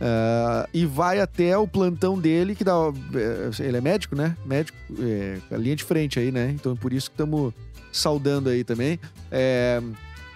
uh, 0.00 0.68
e 0.72 0.86
vai 0.86 1.20
até 1.20 1.56
o 1.56 1.66
plantão 1.66 2.18
dele, 2.18 2.54
que 2.54 2.64
dá. 2.64 2.74
Eh, 3.14 3.50
ele 3.60 3.76
é 3.76 3.80
médico, 3.80 4.14
né? 4.14 4.36
Médico, 4.44 4.78
é, 5.00 5.38
a 5.50 5.56
linha 5.56 5.76
de 5.76 5.84
frente 5.84 6.18
aí, 6.18 6.30
né? 6.30 6.50
Então 6.50 6.76
por 6.76 6.92
isso 6.92 7.10
que 7.10 7.14
estamos 7.14 7.52
saudando 7.92 8.48
aí 8.48 8.64
também. 8.64 8.98
É, 9.30 9.82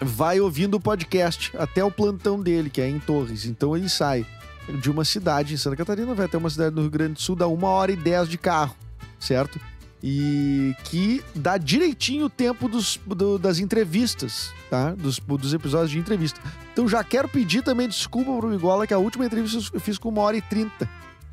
vai 0.01 0.41
ouvindo 0.41 0.75
o 0.75 0.81
podcast 0.81 1.53
até 1.57 1.83
o 1.85 1.91
plantão 1.91 2.41
dele, 2.41 2.69
que 2.69 2.81
é 2.81 2.89
em 2.89 2.99
Torres. 2.99 3.47
Então 3.47 3.77
ele 3.77 3.89
sai 3.89 4.27
de 4.69 4.91
uma 4.91 5.05
cidade 5.05 5.55
em 5.55 5.57
Santa 5.57 5.77
Catarina, 5.77 6.15
vai 6.15 6.27
até 6.27 6.37
uma 6.37 6.51
cidade 6.51 6.75
no 6.75 6.83
Rio 6.83 6.91
Grande 6.91 7.15
do 7.15 7.21
Sul, 7.21 7.37
dá 7.37 7.47
uma 7.47 7.69
hora 7.69 7.93
e 7.93 7.97
dez 7.97 8.29
de 8.29 8.39
carro, 8.39 8.75
certo? 9.19 9.61
E 10.03 10.75
que 10.85 11.25
dá 11.35 11.57
direitinho 11.57 12.27
o 12.27 12.31
tempo 12.31 12.69
dos, 12.69 13.01
do, 13.07 13.39
das 13.39 13.59
entrevistas, 13.59 14.53
tá? 14.69 14.93
Dos, 14.93 15.19
dos 15.19 15.55
episódios 15.55 15.91
de 15.91 15.99
entrevista. 15.99 16.41
Então 16.73 16.89
já 16.89 17.03
quero 17.03 17.29
pedir 17.29 17.63
também 17.63 17.89
desculpa 17.89 18.37
pro 18.37 18.49
Migola 18.49 18.87
que 18.87 18.95
a 18.95 18.99
última 18.99 19.25
entrevista 19.25 19.59
eu 19.73 19.81
fiz 19.81 19.99
com 19.99 20.09
uma 20.09 20.23
hora 20.23 20.37
e 20.37 20.43
trinta. 20.43 20.89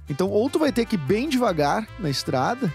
Então, 0.10 0.30
ou 0.30 0.50
tu 0.50 0.60
vai 0.60 0.72
ter 0.72 0.86
que 0.86 0.96
ir 0.96 1.00
bem 1.00 1.30
devagar 1.30 1.88
na 2.00 2.10
estrada, 2.10 2.68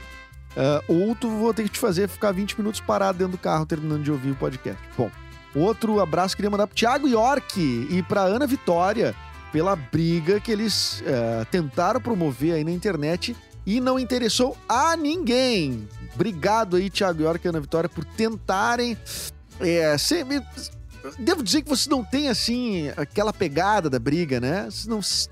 uh, 0.57 0.93
ou 0.93 1.15
tu 1.15 1.29
vou 1.29 1.53
ter 1.53 1.65
que 1.65 1.69
te 1.69 1.79
fazer 1.79 2.09
ficar 2.09 2.33
20 2.33 2.59
minutos 2.59 2.81
parado 2.81 3.19
dentro 3.19 3.33
do 3.33 3.39
carro 3.39 3.67
terminando 3.67 4.03
de 4.03 4.11
ouvir 4.11 4.31
o 4.31 4.37
podcast. 4.37 4.83
Bom, 4.97 5.11
outro 5.55 6.01
abraço 6.01 6.37
queria 6.37 6.51
mandar 6.51 6.67
pro 6.67 6.77
Thiago 6.77 7.07
York 7.07 7.61
e 7.91 8.03
pra 8.03 8.23
Ana 8.23 8.47
Vitória 8.47 9.15
pela 9.53 9.75
briga 9.77 10.41
que 10.41 10.51
eles 10.51 11.01
uh, 11.01 11.45
tentaram 11.51 12.01
promover 12.01 12.55
aí 12.55 12.65
na 12.65 12.71
internet 12.71 13.37
e 13.67 13.81
não 13.81 13.99
interessou 13.99 14.57
a 14.69 14.97
ninguém. 14.97 15.89
Obrigado 16.15 16.77
aí, 16.77 16.89
Thiago 16.89 17.23
York 17.23 17.47
e 17.47 17.49
Ana 17.49 17.61
Vitória, 17.61 17.89
por 17.89 18.05
tentarem. 18.05 18.97
É, 19.61 19.97
sempre, 19.99 20.43
devo 21.19 21.43
dizer 21.43 21.63
que 21.63 21.69
você 21.69 21.89
não 21.91 22.03
tem, 22.03 22.29
assim, 22.29 22.89
aquela 22.97 23.33
pegada 23.33 23.91
da 23.91 23.99
briga, 23.99 24.41
né? 24.41 24.69
Você 24.71 24.89
não, 24.89 25.03
você 25.03 25.29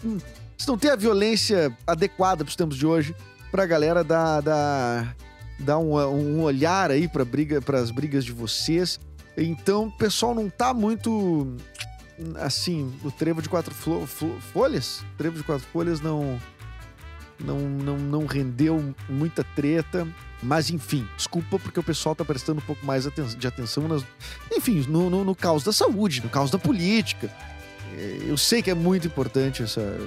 não 0.66 0.76
tem 0.76 0.90
a 0.90 0.96
violência 0.96 1.74
adequada 1.86 2.44
para 2.44 2.50
os 2.50 2.56
tempos 2.56 2.76
de 2.76 2.86
hoje 2.86 3.14
para 3.50 3.62
a 3.62 3.66
galera 3.66 4.04
dar, 4.04 4.40
dar, 4.42 5.16
dar 5.58 5.78
um, 5.78 5.96
um 5.96 6.42
olhar 6.42 6.90
aí 6.90 7.08
para 7.08 7.24
briga, 7.24 7.62
as 7.74 7.90
brigas 7.90 8.24
de 8.24 8.32
vocês. 8.32 9.00
Então, 9.36 9.86
o 9.86 9.92
pessoal 9.92 10.34
não 10.34 10.48
tá 10.50 10.74
muito 10.74 11.56
assim, 12.36 12.92
o 13.04 13.10
trevo 13.10 13.42
de 13.42 13.48
quatro 13.48 13.74
folhas, 13.74 15.04
trevo 15.18 15.36
de 15.36 15.42
quatro 15.44 15.66
folhas 15.72 16.00
não, 16.00 16.40
não, 17.38 17.58
não, 17.58 17.96
não 17.98 18.26
rendeu 18.26 18.94
muita 19.08 19.44
treta. 19.44 20.06
Mas 20.42 20.68
enfim, 20.70 21.08
desculpa 21.16 21.58
porque 21.58 21.80
o 21.80 21.82
pessoal 21.82 22.14
tá 22.14 22.24
prestando 22.24 22.60
um 22.60 22.64
pouco 22.64 22.84
mais 22.84 23.06
de 23.36 23.46
atenção 23.46 23.88
nas, 23.88 24.04
enfim, 24.52 24.84
no, 24.88 25.08
no, 25.08 25.24
no 25.24 25.34
caos 25.34 25.64
da 25.64 25.72
saúde, 25.72 26.22
no 26.22 26.28
caos 26.28 26.50
da 26.50 26.58
política. 26.58 27.32
É, 27.96 28.18
Eu 28.26 28.36
sei 28.36 28.60
que 28.60 28.70
é 28.70 28.74
muito 28.74 29.06
importante 29.06 29.62
essa, 29.62 29.98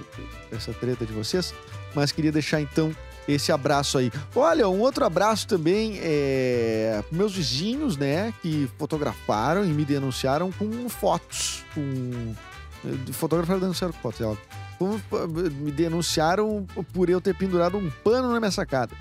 essa 0.51 0.71
treta 0.71 1.05
de 1.05 1.13
vocês, 1.13 1.53
mas 1.95 2.11
queria 2.11 2.31
deixar 2.31 2.61
então 2.61 2.95
esse 3.33 3.51
abraço 3.51 3.97
aí. 3.97 4.11
Olha, 4.35 4.67
um 4.67 4.79
outro 4.79 5.05
abraço 5.05 5.47
também 5.47 5.99
é 6.01 7.03
meus 7.11 7.35
vizinhos, 7.35 7.95
né, 7.97 8.33
que 8.41 8.69
fotografaram 8.77 9.63
e 9.63 9.67
me 9.69 9.85
denunciaram 9.85 10.51
com 10.51 10.89
fotos, 10.89 11.63
com 11.73 12.33
fotografaram 13.11 13.57
e 13.59 13.61
denunciaram 13.61 13.93
com 13.93 14.11
fotos, 14.11 14.21
é 14.21 15.49
me 15.51 15.71
denunciaram 15.71 16.65
por 16.93 17.09
eu 17.09 17.19
ter 17.19 17.35
pendurado 17.35 17.77
um 17.77 17.89
pano 18.03 18.31
na 18.31 18.39
minha 18.39 18.51
sacada. 18.51 18.95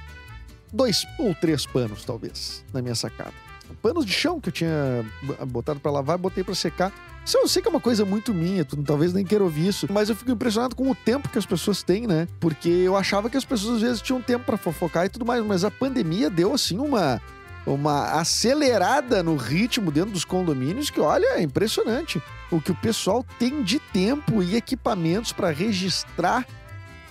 Dois 0.73 1.07
ou 1.19 1.35
três 1.35 1.65
panos, 1.65 2.05
talvez, 2.05 2.65
na 2.75 2.83
minha 2.83 2.95
sacada. 2.95 3.33
Panos 3.81 4.05
de 4.05 4.13
chão 4.13 4.41
que 4.41 4.49
eu 4.49 4.53
tinha 4.53 5.05
b- 5.23 5.45
botado 5.47 5.79
pra 5.79 5.91
lavar, 5.91 6.19
botei 6.19 6.43
pra 6.43 6.55
secar. 6.55 6.93
Isso 7.29 7.37
eu 7.37 7.47
sei 7.47 7.61
que 7.61 7.69
é 7.69 7.71
uma 7.71 7.79
coisa 7.79 8.07
muito 8.07 8.33
minha, 8.33 8.65
tu 8.65 8.75
talvez 8.83 9.13
nem 9.13 9.23
queira 9.23 9.45
ouvir 9.45 9.69
isso, 9.69 9.87
mas 9.91 10.09
eu 10.09 10.17
fico 10.17 10.31
impressionado 10.31 10.75
com 10.75 10.91
o 10.91 10.95
tempo 10.95 11.29
que 11.29 11.37
as 11.37 11.45
pessoas 11.45 11.83
têm, 11.83 12.07
né? 12.07 12.27
Porque 12.41 12.71
eu 12.71 12.97
achava 12.97 13.29
que 13.29 13.37
as 13.37 13.45
pessoas 13.45 13.77
às 13.77 13.83
vezes 13.83 14.01
tinham 14.01 14.23
tempo 14.23 14.47
pra 14.47 14.57
fofocar 14.57 15.05
e 15.05 15.11
tudo 15.11 15.27
mais, 15.27 15.45
mas 15.45 15.63
a 15.63 15.71
pandemia 15.71 16.31
deu 16.31 16.55
assim 16.55 16.79
uma 16.79 17.21
uma 17.67 18.13
acelerada 18.19 19.23
no 19.23 19.37
ritmo 19.37 19.91
dentro 19.91 20.13
dos 20.13 20.25
condomínios 20.25 20.89
que 20.89 21.01
olha, 21.01 21.35
é 21.35 21.43
impressionante 21.43 22.19
o 22.51 22.63
que 22.63 22.73
o 22.73 22.75
pessoal 22.75 23.23
tem 23.39 23.63
de 23.63 23.79
tempo 23.79 24.43
e 24.43 24.57
equipamentos 24.57 25.31
pra 25.31 25.51
registrar 25.51 26.47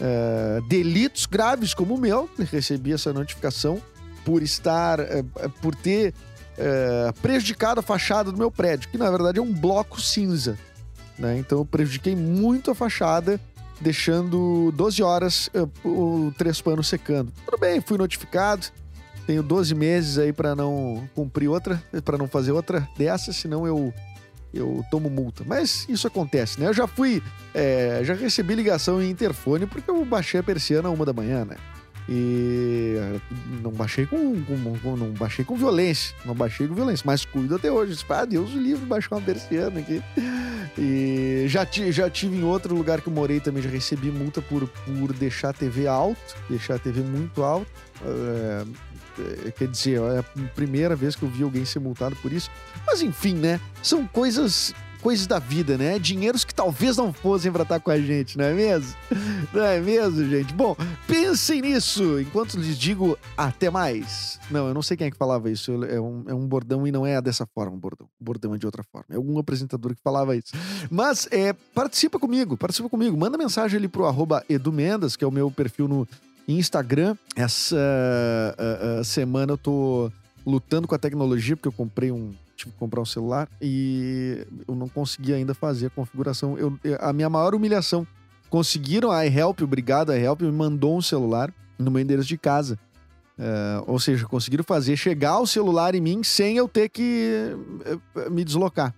eh, 0.02 0.62
delitos 0.68 1.28
graves 1.28 1.76
como 1.76 1.94
o 1.94 2.00
meu. 2.00 2.28
Recebi 2.52 2.92
essa 2.92 3.14
notificação 3.14 3.80
por 4.26 4.42
estar, 4.42 5.00
eh, 5.00 5.24
por 5.62 5.76
ter 5.76 6.12
eh, 6.58 7.14
prejudicado 7.22 7.80
a 7.80 7.84
fachada 7.84 8.32
do 8.32 8.38
meu 8.38 8.52
prédio, 8.52 8.90
que 8.90 8.98
na 8.98 9.10
verdade 9.10 9.40
é 9.40 9.42
um 9.42 9.54
bloco 9.54 10.02
cinza. 10.02 10.58
Né? 11.18 11.38
Então 11.38 11.60
eu 11.60 11.66
prejudiquei 11.66 12.16
muito 12.16 12.72
a 12.72 12.76
fachada, 12.76 13.40
deixando 13.80 14.72
12 14.76 15.04
horas 15.04 15.50
eh, 15.54 15.68
o 15.86 16.34
três 16.38 16.60
panos 16.62 16.88
secando. 16.88 17.32
Tudo 17.46 17.60
bem, 17.60 17.82
fui 17.82 17.98
notificado. 17.98 18.68
Tenho 19.26 19.44
12 19.44 19.76
meses 19.76 20.18
aí 20.18 20.32
para 20.32 20.56
não 20.56 21.08
cumprir 21.14 21.50
outra, 21.50 21.84
para 22.06 22.18
não 22.18 22.30
fazer 22.30 22.54
outra 22.54 22.88
dessa, 22.98 23.34
senão 23.34 23.68
eu 23.68 23.94
eu 24.54 24.84
tomo 24.90 25.10
multa. 25.10 25.44
Mas 25.46 25.86
isso 25.90 26.08
acontece, 26.08 26.60
né? 26.60 26.68
Eu 26.68 26.74
já 26.74 26.88
fui, 26.88 27.22
é, 27.54 28.02
já 28.04 28.14
recebi 28.14 28.56
ligação 28.56 29.02
em 29.02 29.10
interfone 29.10 29.66
porque 29.66 29.92
eu 29.92 30.04
baixei 30.06 30.40
a 30.40 30.44
persiana 30.44 30.90
uma 30.90 31.06
da 31.06 31.12
manhã, 31.14 31.46
né? 31.46 31.58
E 32.10 32.96
eh, 32.98 33.20
não 33.62 33.72
baixei 33.72 34.06
com, 34.06 34.42
com- 34.44 34.78
com- 34.82 34.96
não 34.96 35.10
baixei 35.12 35.44
com 35.44 35.58
violência, 35.58 36.16
não 36.26 36.34
baixei 36.34 36.66
com 36.68 36.74
violência, 36.74 37.04
mas 37.06 37.26
cuido 37.26 37.56
até 37.56 37.70
hoje. 37.72 37.98
Ah, 38.10 38.24
Deus 38.26 38.54
o 38.54 38.58
livre 38.60 38.86
baixar 38.86 39.16
uma 39.16 39.22
persiana 39.22 39.80
aqui. 39.80 40.02
E 40.78 41.46
já, 41.48 41.68
já 41.90 42.10
tive 42.10 42.38
em 42.38 42.44
outro 42.44 42.74
lugar 42.76 43.02
que 43.02 43.10
eu 43.10 43.14
morei 43.14 43.40
também, 43.40 43.62
já 43.62 43.70
recebi 43.70 44.10
multa 44.10 44.42
por, 44.42 44.68
por 44.68 45.12
deixar 45.14 45.50
a 45.50 45.54
TV 45.54 45.88
alto, 45.88 46.18
deixar 46.50 46.76
a 46.76 46.80
TV 46.80 47.02
muito 47.02 47.44
alto. 47.44 47.68
É, 48.06 49.52
quer 49.52 49.68
dizer, 49.68 50.00
é 50.00 50.20
a 50.20 50.24
primeira 50.54 50.96
vez 50.96 51.16
que 51.16 51.24
eu 51.24 51.30
vi 51.30 51.44
alguém 51.44 51.66
ser 51.66 51.80
multado 51.80 52.16
por 52.18 52.32
isso. 52.32 52.52
Mas 52.86 53.02
enfim, 53.02 53.34
né? 53.34 53.60
São 53.82 54.06
coisas 54.06 54.74
coisas 55.08 55.26
da 55.26 55.40
vida, 55.40 55.78
né? 55.78 55.98
Dinheiros 55.98 56.44
que 56.44 56.54
talvez 56.54 56.98
não 56.98 57.14
fossem 57.14 57.50
pra 57.50 57.64
estar 57.64 57.80
com 57.80 57.90
a 57.90 57.98
gente, 57.98 58.38
não 58.38 58.44
é 58.44 58.54
mesmo? 58.54 58.94
Não 59.54 59.64
é 59.64 59.80
mesmo, 59.80 60.28
gente? 60.28 60.54
Bom, 60.54 60.76
pensem 61.08 61.62
nisso 61.62 62.20
enquanto 62.20 62.58
lhes 62.58 62.78
digo 62.78 63.18
até 63.38 63.70
mais. 63.70 64.38
Não, 64.52 64.68
eu 64.68 64.74
não 64.74 64.82
sei 64.82 64.98
quem 64.98 65.08
é 65.08 65.12
que 65.12 65.16
falava 65.16 65.50
isso. 65.50 65.86
É 65.86 66.02
um, 66.02 66.26
é 66.28 66.34
um 66.34 66.46
bordão 66.46 66.86
e 66.86 66.92
não 66.92 67.08
é 67.08 67.22
dessa 67.22 67.46
forma 67.46 67.78
o 67.78 67.80
bordão. 67.80 68.06
O 68.20 68.24
bordão 68.24 68.54
é 68.54 68.58
de 68.58 68.66
outra 68.66 68.84
forma. 68.84 69.06
É 69.10 69.16
algum 69.16 69.40
apresentador 69.40 69.96
que 69.96 70.02
falava 70.02 70.36
isso. 70.36 70.52
Mas 70.92 71.30
é, 71.32 71.54
participa 71.54 72.20
comigo, 72.20 72.58
participa 72.58 72.90
comigo. 72.90 73.16
Manda 73.16 73.38
mensagem 73.38 73.78
ali 73.78 73.88
pro 73.88 74.06
arroba 74.06 74.44
Edu 74.50 74.74
Mendes, 74.74 75.16
que 75.16 75.24
é 75.24 75.28
o 75.28 75.32
meu 75.32 75.50
perfil 75.50 75.88
no 75.88 76.06
Instagram. 76.46 77.16
Essa 77.34 77.78
ah, 78.58 79.00
ah, 79.00 79.04
semana 79.06 79.54
eu 79.54 79.58
tô 79.58 80.12
lutando 80.46 80.86
com 80.86 80.96
a 80.96 81.00
tecnologia, 81.00 81.56
porque 81.56 81.70
eu 81.70 81.72
comprei 81.72 82.12
um. 82.12 82.34
Tive 82.58 82.72
que 82.72 82.78
comprar 82.78 83.00
um 83.02 83.06
celular 83.06 83.48
e 83.62 84.46
eu 84.68 84.76
não 84.76 84.90
consegui 84.90 85.32
ainda 85.34 85.54
fazer 85.54 85.86
a 85.86 85.90
configuração. 85.92 86.58
Eu, 86.58 86.78
a 87.00 87.14
minha 87.14 87.30
maior 87.30 87.54
humilhação. 87.56 88.06
Conseguiram 88.50 89.12
a 89.12 89.26
iHelp, 89.26 89.62
obrigado, 89.62 90.10
a 90.12 90.18
iHelp 90.18 90.42
me 90.42 90.52
mandou 90.52 90.98
um 90.98 91.02
celular 91.02 91.54
no 91.78 91.92
meu 91.92 92.02
endereço 92.02 92.28
de 92.30 92.38
casa. 92.38 92.80
Eh, 93.38 93.84
ou 93.86 94.00
seja, 94.00 94.26
conseguiram 94.26 94.64
fazer 94.64 94.98
chegar 94.98 95.38
o 95.40 95.46
celular 95.46 95.94
em 95.94 96.02
mim 96.02 96.24
sem 96.24 96.58
eu 96.58 96.68
ter 96.68 96.90
que 96.90 97.56
eh, 98.16 98.30
me 98.30 98.44
deslocar. 98.44 98.96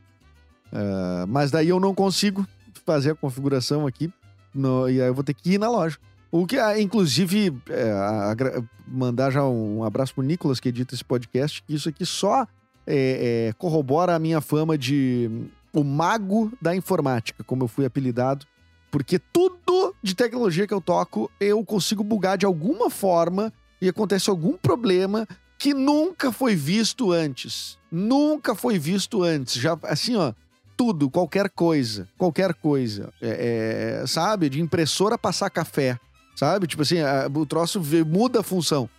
Eh, 0.72 1.26
mas 1.28 1.52
daí 1.52 1.68
eu 1.70 1.80
não 1.80 1.94
consigo 1.94 2.46
fazer 2.86 3.12
a 3.12 3.16
configuração 3.16 3.86
aqui. 3.86 4.12
no- 4.56 4.90
e 4.90 5.00
aí 5.02 5.08
eu 5.08 5.14
vou 5.14 5.24
ter 5.24 5.34
que 5.36 5.52
ir 5.54 5.58
na 5.60 5.70
loja. 5.70 5.98
O 6.32 6.46
que, 6.48 6.58
ah, 6.58 6.80
inclusive, 6.80 7.56
é, 7.70 7.92
agra- 7.92 8.64
mandar 8.88 9.30
já 9.32 9.44
um 9.46 9.84
abraço 9.84 10.14
pro 10.16 10.24
Nicolas, 10.24 10.60
que 10.60 10.70
edita 10.70 10.96
esse 10.96 11.04
podcast, 11.06 11.62
que 11.64 11.74
isso 11.76 11.88
aqui 11.90 12.04
só 12.06 12.48
é, 12.90 13.48
é, 13.50 13.54
corrobora 13.54 14.16
a 14.16 14.20
minha 14.20 14.42
fama 14.42 14.78
de 14.78 15.30
o 15.72 15.84
mago 15.84 16.52
da 16.62 16.76
informática, 16.76 17.44
como 17.44 17.64
eu 17.64 17.68
fui 17.68 17.86
apelidado, 17.86 18.46
porque 18.90 19.20
tudo 19.20 19.96
de 20.02 20.16
tecnologia 20.16 20.66
que 20.66 20.74
eu 20.74 20.82
toco, 20.82 21.30
eu 21.40 21.64
consigo 21.64 22.04
bugar 22.04 22.38
de 22.38 22.46
alguma 22.46 22.90
forma 22.90 23.54
e 23.80 23.88
acontece 23.88 24.30
algum 24.30 24.58
problema 24.58 25.28
que 25.60 25.74
nunca 25.74 26.32
foi 26.32 26.56
visto 26.56 27.12
antes. 27.12 27.78
Nunca 27.92 28.56
foi 28.56 28.80
visto 28.80 29.22
antes. 29.24 29.54
Já, 29.62 29.78
assim, 29.84 30.16
ó, 30.16 30.34
tudo, 30.76 31.10
qualquer 31.10 31.50
coisa, 31.50 32.08
qualquer 32.18 32.54
coisa. 32.56 33.14
É, 33.22 34.00
é, 34.02 34.08
sabe? 34.08 34.50
De 34.50 34.60
impressora 34.62 35.18
passar 35.18 35.50
café, 35.50 36.00
sabe? 36.36 36.66
Tipo 36.66 36.82
assim, 36.82 37.00
a- 37.00 37.30
o 37.32 37.46
troço 37.46 37.80
muda 38.08 38.40
a 38.40 38.44
função. 38.44 38.90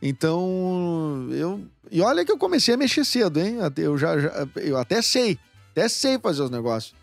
Então, 0.00 1.28
eu. 1.32 1.60
E 1.90 2.00
olha 2.00 2.24
que 2.24 2.30
eu 2.30 2.38
comecei 2.38 2.74
a 2.74 2.76
mexer 2.76 3.04
cedo, 3.04 3.40
hein? 3.40 3.56
Eu 3.76 3.96
já, 3.98 4.18
já- 4.18 4.46
eu 4.56 4.76
até 4.76 5.02
sei, 5.02 5.38
até 5.72 5.88
sei 5.88 6.18
fazer 6.18 6.42
os 6.42 6.50
negócios. 6.50 6.94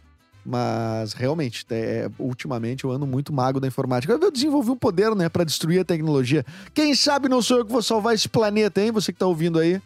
Mas 0.45 1.13
realmente, 1.13 1.65
é, 1.71 2.07
ultimamente 2.19 2.83
eu 2.83 2.91
ando 2.91 3.07
muito 3.07 3.33
mago 3.33 3.59
da 3.59 3.67
informática. 3.67 4.13
Eu 4.13 4.31
desenvolvi 4.31 4.69
um 4.69 4.75
poder, 4.77 5.15
né, 5.15 5.27
pra 5.27 5.43
destruir 5.43 5.79
a 5.79 5.83
tecnologia. 5.85 6.45
Quem 6.73 6.93
sabe 6.93 7.27
não 7.27 7.41
sou 7.41 7.57
eu 7.57 7.65
que 7.65 7.71
vou 7.71 7.81
salvar 7.81 8.13
esse 8.13 8.29
planeta, 8.29 8.79
hein? 8.79 8.91
Você 8.91 9.11
que 9.11 9.17
tá 9.17 9.25
ouvindo 9.25 9.57
aí. 9.57 9.81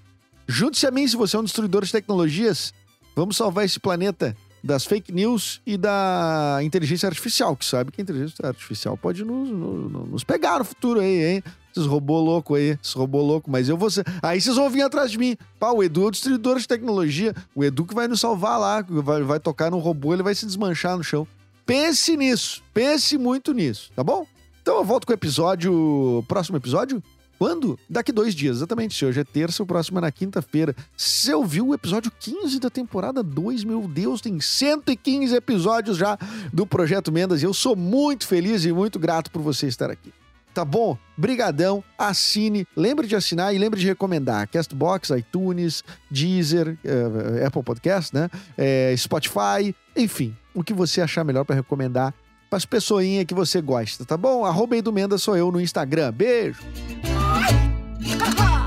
Junte-se 0.47 0.85
a 0.85 0.91
mim 0.91 1.07
se 1.07 1.15
você 1.15 1.37
é 1.37 1.39
um 1.39 1.43
destruidor 1.45 1.85
de 1.85 1.91
tecnologias. 1.91 2.73
Vamos 3.15 3.37
salvar 3.37 3.63
esse 3.63 3.79
planeta 3.79 4.35
das 4.61 4.83
fake 4.85 5.13
news 5.13 5.61
e 5.65 5.77
da 5.77 6.59
inteligência 6.61 7.07
artificial, 7.07 7.55
que 7.55 7.63
sabe 7.63 7.91
que 7.93 8.01
a 8.01 8.03
inteligência 8.03 8.45
artificial 8.45 8.97
pode 8.97 9.23
nos, 9.23 9.49
nos, 9.49 10.09
nos 10.09 10.23
pegar 10.25 10.59
no 10.59 10.65
futuro 10.65 10.99
aí, 10.99 11.35
hein? 11.35 11.43
Esses 11.79 11.89
robô 11.89 12.19
louco 12.19 12.55
aí, 12.55 12.77
esses 12.81 12.93
robô 12.93 13.21
louco, 13.21 13.49
mas 13.49 13.69
eu 13.69 13.77
vou 13.77 13.89
ser... 13.89 14.05
Aí 14.21 14.41
vocês 14.41 14.55
vão 14.55 14.69
vir 14.69 14.81
atrás 14.81 15.09
de 15.09 15.17
mim. 15.17 15.37
Pá, 15.57 15.71
o 15.71 15.81
Edu 15.81 16.03
é 16.03 16.07
o 16.07 16.11
destruidor 16.11 16.59
de 16.59 16.67
tecnologia. 16.67 17.33
O 17.55 17.63
Edu 17.63 17.85
que 17.85 17.95
vai 17.95 18.07
nos 18.07 18.19
salvar 18.19 18.59
lá, 18.59 18.81
vai, 18.81 19.23
vai 19.23 19.39
tocar 19.39 19.71
no 19.71 19.79
robô, 19.79 20.13
ele 20.13 20.23
vai 20.23 20.35
se 20.35 20.45
desmanchar 20.45 20.97
no 20.97 21.03
chão. 21.03 21.25
Pense 21.65 22.17
nisso, 22.17 22.61
pense 22.73 23.17
muito 23.17 23.53
nisso, 23.53 23.91
tá 23.95 24.03
bom? 24.03 24.25
Então 24.61 24.77
eu 24.77 24.83
volto 24.83 25.07
com 25.07 25.13
o 25.13 25.15
episódio. 25.15 26.23
Próximo 26.27 26.57
episódio? 26.57 27.01
Quando? 27.37 27.79
Daqui 27.89 28.11
dois 28.11 28.35
dias, 28.35 28.57
exatamente. 28.57 28.93
Se 28.93 29.05
hoje 29.05 29.21
é 29.21 29.23
terça, 29.23 29.63
o 29.63 29.65
próximo 29.65 29.97
é 29.99 30.01
na 30.01 30.11
quinta-feira. 30.11 30.75
Você 30.97 31.33
ouviu 31.33 31.67
o 31.67 31.73
episódio 31.73 32.11
15 32.19 32.59
da 32.59 32.69
temporada 32.69 33.23
2? 33.23 33.63
Meu 33.63 33.87
Deus, 33.87 34.19
tem 34.19 34.41
115 34.41 35.33
episódios 35.33 35.95
já 35.95 36.17
do 36.51 36.67
Projeto 36.67 37.13
Mendas 37.13 37.41
e 37.41 37.45
eu 37.45 37.53
sou 37.53 37.77
muito 37.77 38.27
feliz 38.27 38.65
e 38.65 38.73
muito 38.73 38.99
grato 38.99 39.31
por 39.31 39.41
você 39.41 39.67
estar 39.67 39.89
aqui. 39.89 40.11
Tá 40.59 40.65
bom? 40.65 40.97
Brigadão, 41.15 41.81
assine, 41.97 42.67
lembre 42.75 43.07
de 43.07 43.15
assinar 43.15 43.55
e 43.55 43.57
lembre 43.57 43.79
de 43.79 43.87
recomendar. 43.87 44.45
Castbox, 44.49 45.09
iTunes, 45.11 45.85
Deezer, 46.11 46.77
eh, 46.83 47.45
Apple 47.45 47.63
Podcast, 47.63 48.13
né? 48.13 48.29
Eh, 48.57 48.93
Spotify, 48.97 49.73
enfim, 49.95 50.35
o 50.53 50.61
que 50.61 50.73
você 50.73 50.99
achar 50.99 51.23
melhor 51.23 51.45
para 51.45 51.55
recomendar 51.55 52.13
para 52.49 52.57
as 52.57 52.65
pessoinhas 52.65 53.23
que 53.23 53.33
você 53.33 53.61
gosta, 53.61 54.03
tá 54.03 54.17
bom? 54.17 54.43
Arroba 54.43 54.75
Edu 54.75 54.91
Mendes 54.91 55.23
sou 55.23 55.37
eu 55.37 55.49
no 55.49 55.61
Instagram. 55.61 56.11
Beijo! 56.11 56.59